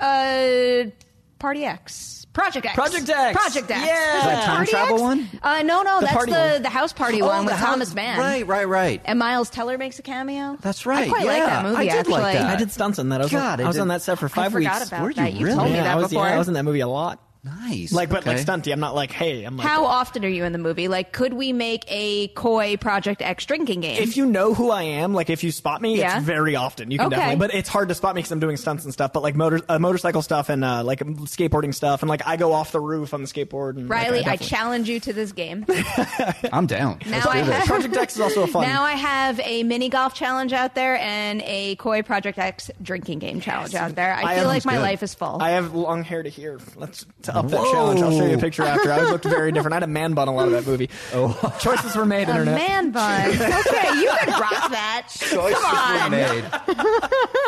Uh, 0.00 0.90
Party 1.38 1.64
X, 1.64 2.26
Project 2.32 2.66
X, 2.66 2.74
Project 2.76 3.08
X. 3.08 3.36
Project 3.36 3.70
X. 3.70 3.80
Yeah. 3.86 4.18
Is 4.18 4.24
that 4.24 4.44
time 4.44 4.56
Party 4.58 4.70
travel 4.70 4.94
X? 4.96 5.02
one? 5.02 5.30
Uh, 5.42 5.62
no, 5.62 5.82
no, 5.82 5.96
The 6.00 6.06
that's 6.06 6.12
party 6.16 6.32
the 6.32 6.38
one. 6.38 6.62
the 6.62 6.68
house 6.68 6.92
party 6.92 7.20
Oh, 7.22 7.26
one 7.26 7.44
the 7.46 7.50
with 7.52 7.54
house- 7.60 7.68
Thomas 7.70 7.94
Mann. 7.94 8.18
Right, 8.18 8.46
right, 8.46 8.68
right. 8.68 9.00
And 9.04 9.18
Miles 9.18 9.50
Teller 9.50 9.76
makes 9.76 9.98
a 9.98 10.02
cameo. 10.02 10.56
That's 10.60 10.86
right, 10.86 11.06
I 11.06 11.08
quite 11.08 11.26
like 11.26 11.38
yeah. 11.38 11.46
that 11.46 11.64
movie. 11.64 11.76
I 11.76 11.82
did 11.84 11.92
actually, 11.94 12.12
like 12.12 12.38
that. 12.38 12.54
I 12.54 12.56
did 12.56 12.70
stunts 12.70 12.98
on 13.00 13.08
that. 13.08 13.20
I 13.20 13.24
was, 13.24 13.32
God, 13.32 13.60
on, 13.60 13.60
I 13.60 13.64
I 13.64 13.68
was 13.68 13.78
on 13.78 13.88
that 13.88 14.02
set 14.02 14.18
for 14.18 14.26
I 14.26 14.28
five 14.28 14.52
forgot 14.52 14.74
weeks. 14.80 14.88
about 14.88 15.02
Were 15.02 15.08
you 15.10 15.14
that. 15.16 15.32
You 15.32 15.46
really? 15.46 15.58
told 15.58 15.70
me 15.70 15.74
yeah, 15.76 15.82
that 15.84 15.92
I 15.92 15.96
was, 15.96 16.08
before. 16.10 16.26
yeah, 16.26 16.34
I 16.34 16.38
was 16.38 16.48
in 16.48 16.54
that 16.54 16.62
movie 16.64 16.80
a 16.80 16.88
lot. 16.88 17.20
Nice. 17.44 17.92
Like, 17.92 18.08
but 18.08 18.24
like 18.24 18.36
Okay. 18.36 18.44
stunty. 18.44 18.72
I'm 18.72 18.78
not 18.78 18.94
like, 18.94 19.10
hey, 19.10 19.42
I'm 19.42 19.56
like. 19.56 19.66
How 19.66 19.84
often 19.84 20.24
are 20.24 20.28
you 20.28 20.44
in 20.44 20.52
the 20.52 20.58
movie? 20.60 20.86
Like, 20.86 21.12
could 21.12 21.32
we 21.32 21.52
make 21.52 21.82
a 21.88 22.28
Coy 22.28 22.76
Project 22.76 23.20
X 23.20 23.44
drinking 23.46 23.80
game? 23.80 24.00
If 24.00 24.16
you 24.16 24.26
know 24.26 24.54
who 24.54 24.70
I 24.70 24.84
am, 24.84 25.12
like 25.12 25.28
if 25.28 25.42
you 25.42 25.50
spot 25.50 25.82
me, 25.82 25.98
Yeah. 25.98 26.18
it's 26.18 26.24
very 26.24 26.54
often. 26.54 26.92
You 26.92 26.98
can 26.98 27.08
Okay. 27.08 27.16
definitely, 27.16 27.48
but 27.48 27.52
it's 27.54 27.68
hard 27.68 27.88
to 27.88 27.96
spot 27.96 28.14
me 28.14 28.20
because 28.20 28.30
I'm 28.30 28.38
doing 28.38 28.56
stunts 28.56 28.84
and 28.84 28.92
stuff. 28.92 29.12
But 29.12 29.24
like 29.24 29.34
motor, 29.34 29.60
uh, 29.68 29.80
motorcycle 29.80 30.22
stuff 30.22 30.50
and 30.50 30.64
uh, 30.64 30.84
like 30.84 31.00
skateboarding 31.00 31.74
stuff, 31.74 32.02
and 32.02 32.08
like 32.08 32.24
I 32.24 32.36
go 32.36 32.52
off 32.52 32.70
the 32.70 32.78
roof 32.80 33.12
on 33.12 33.22
the 33.22 33.26
skateboard. 33.28 33.70
And, 33.76 33.88
like, 33.88 34.02
Reilly, 34.10 34.24
I 34.24 34.36
challenge 34.36 34.88
you 34.88 35.00
to 35.00 35.12
this 35.12 35.32
game. 35.32 35.66
I'm 36.52 36.66
down. 36.66 37.00
Now 37.06 37.10
Let's 37.16 37.26
I 37.26 37.42
do 37.42 37.50
have- 37.50 37.66
Project 37.66 37.96
X 37.96 38.14
is 38.14 38.20
also 38.20 38.42
a 38.44 38.46
fun. 38.46 38.62
Now 38.72 38.84
I 38.84 38.92
have 38.92 39.40
a 39.40 39.64
mini 39.64 39.88
golf 39.88 40.14
challenge 40.14 40.52
out 40.52 40.76
there 40.76 40.96
and 40.96 41.42
a 41.44 41.74
Coy 41.76 42.02
Project 42.02 42.38
X 42.38 42.70
drinking 42.80 43.18
game 43.18 43.40
challenge 43.40 43.74
out 43.74 43.96
there. 43.96 44.14
I, 44.14 44.22
I 44.34 44.36
feel 44.38 44.46
like 44.46 44.64
my 44.64 44.74
good. 44.74 44.82
life 44.82 45.02
is 45.02 45.12
full. 45.12 45.42
I 45.42 45.50
have 45.50 45.74
long 45.74 46.04
hair 46.04 46.22
to 46.22 46.28
here. 46.30 46.60
Let's 46.76 47.04
to 47.22 47.31
up 47.34 47.48
that 47.48 47.64
challenge. 47.72 48.00
I'll 48.00 48.10
show 48.16 48.26
you 48.26 48.36
a 48.36 48.38
picture 48.38 48.62
after. 48.62 48.90
I 48.92 49.00
was 49.02 49.10
looked 49.10 49.24
very 49.24 49.52
different. 49.52 49.72
I 49.72 49.76
had 49.76 49.82
a 49.82 49.86
man 49.88 50.14
bun 50.14 50.28
a 50.28 50.34
lot 50.34 50.46
of 50.46 50.52
that 50.52 50.66
movie. 50.66 50.90
Oh, 51.12 51.56
choices 51.60 51.94
were 51.96 52.06
made. 52.06 52.28
a 52.28 52.30
Internet. 52.32 52.54
man 52.56 52.90
bun. 52.90 53.30
Okay, 53.30 54.00
you 54.00 54.10
can 54.20 54.40
rock 54.40 54.70
that. 54.70 55.06
Choices 55.10 55.58
Come 55.62 56.04
were 56.04 56.10
made. 56.10 56.44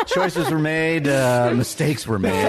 Choices 0.07 0.49
were 0.51 0.59
made. 0.59 1.07
Uh, 1.07 1.53
mistakes 1.55 2.05
were 2.07 2.19
made. 2.19 2.45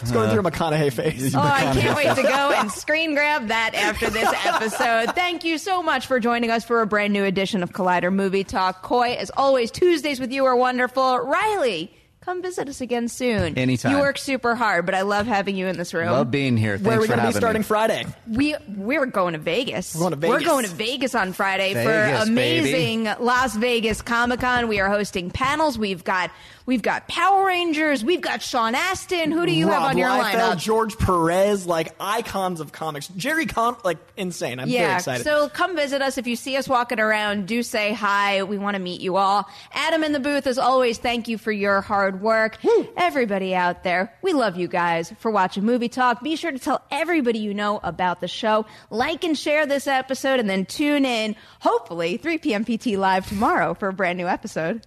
It's 0.00 0.10
going 0.12 0.30
through 0.30 0.40
a 0.46 0.50
McConaughey 0.50 0.92
face. 0.92 1.34
Oh, 1.34 1.40
I 1.40 1.72
can't 1.74 1.96
wait 1.96 2.14
to 2.16 2.22
go 2.22 2.52
and 2.52 2.70
screen 2.70 3.14
grab 3.14 3.48
that 3.48 3.74
after 3.74 4.10
this 4.10 4.28
episode. 4.44 5.14
Thank 5.14 5.44
you 5.44 5.58
so 5.58 5.82
much 5.82 6.06
for 6.06 6.20
joining 6.20 6.50
us 6.50 6.64
for 6.64 6.80
a 6.82 6.86
brand 6.86 7.12
new 7.12 7.24
edition 7.24 7.62
of 7.62 7.72
Collider 7.72 8.12
Movie 8.12 8.44
Talk. 8.44 8.82
Coy, 8.82 9.14
as 9.14 9.30
always, 9.36 9.70
Tuesdays 9.70 10.20
with 10.20 10.32
you 10.32 10.44
are 10.44 10.56
wonderful. 10.56 11.18
Reilly, 11.18 11.92
come 12.24 12.42
visit 12.42 12.68
us 12.68 12.80
again 12.80 13.08
soon. 13.08 13.58
Anytime. 13.58 13.92
You 13.92 13.98
work 13.98 14.18
super 14.18 14.54
hard, 14.54 14.86
but 14.86 14.94
I 14.94 15.02
love 15.02 15.26
having 15.26 15.56
you 15.56 15.66
in 15.66 15.76
this 15.76 15.92
room. 15.92 16.10
Love 16.10 16.30
being 16.30 16.56
here. 16.56 16.78
Thanks 16.78 16.86
Where 16.86 16.98
are 16.98 17.00
we 17.00 17.06
going 17.08 17.20
to 17.20 17.26
be 17.26 17.32
starting 17.32 17.60
me. 17.60 17.64
Friday? 17.64 18.06
We 18.28 18.56
we're 18.68 19.06
going 19.06 19.34
to 19.34 19.38
Vegas. 19.38 19.94
We're 19.94 20.10
going 20.10 20.20
to 20.20 20.28
We're 20.28 20.38
Vegas. 20.38 20.48
going 20.48 20.64
to 20.64 20.70
Vegas 20.70 21.14
on 21.14 21.32
Friday 21.32 21.74
Vegas, 21.74 22.24
for 22.24 22.30
amazing 22.30 23.04
Las 23.20 23.54
Vegas 23.56 24.02
Comic 24.02 24.40
Con. 24.40 24.68
We 24.68 24.80
are 24.80 24.88
hosting 24.88 25.30
panels. 25.30 25.78
We've 25.78 26.04
got 26.04 26.30
we've 26.66 26.82
got 26.82 27.08
Power 27.08 27.46
Rangers. 27.46 28.04
We've 28.04 28.20
got 28.20 28.42
Sean 28.42 28.74
Astin. 28.74 29.30
Who 29.32 29.44
do 29.46 29.52
you 29.52 29.66
Rob 29.68 29.74
have 29.82 29.90
on 29.90 29.98
your 29.98 30.08
Liefeld, 30.08 30.32
lineup? 30.52 30.58
George 30.58 30.98
Perez, 30.98 31.66
like 31.66 31.94
icons 32.00 32.60
of 32.60 32.72
comics. 32.72 33.08
Jerry 33.08 33.46
Con, 33.46 33.76
like 33.84 33.98
insane. 34.16 34.58
I'm 34.60 34.68
very 34.68 34.80
Yeah, 34.80 34.96
excited. 34.96 35.24
so 35.24 35.48
come 35.48 35.76
visit 35.76 36.02
us. 36.02 36.18
If 36.18 36.26
you 36.26 36.36
see 36.36 36.56
us 36.56 36.68
walking 36.68 37.00
around, 37.00 37.46
do 37.46 37.62
say 37.62 37.92
hi. 37.92 38.42
We 38.42 38.58
want 38.58 38.74
to 38.76 38.82
meet 38.82 39.00
you 39.00 39.16
all. 39.16 39.48
Adam 39.72 40.04
in 40.04 40.12
the 40.12 40.20
booth, 40.20 40.46
as 40.46 40.58
always, 40.58 40.98
thank 40.98 41.28
you 41.28 41.38
for 41.38 41.52
your 41.52 41.80
hard 41.80 42.20
work. 42.20 42.58
Everybody 42.96 43.54
out 43.54 43.82
there, 43.84 44.12
we 44.22 44.32
love 44.32 44.56
you 44.56 44.68
guys 44.68 45.12
for 45.18 45.30
watching 45.30 45.64
Movie 45.64 45.88
Talk. 45.88 46.22
Be 46.22 46.36
sure 46.36 46.52
to 46.52 46.58
tell 46.58 46.82
everybody 46.90 47.38
you 47.38 47.54
know 47.54 47.80
about 47.82 48.20
the 48.20 48.28
show. 48.28 48.66
Like 48.90 49.24
and 49.24 49.36
share 49.36 49.66
this 49.66 49.86
episode, 49.86 50.40
and 50.40 50.48
then 50.48 50.64
tune 50.66 51.04
in, 51.04 51.36
hopefully, 51.60 52.16
3 52.16 52.38
p.m. 52.38 52.64
PT 52.64 52.86
Live 52.98 53.28
tomorrow 53.28 53.74
for 53.74 53.88
a 53.88 53.92
brand 53.92 54.16
new 54.18 54.26
episode. 54.26 54.86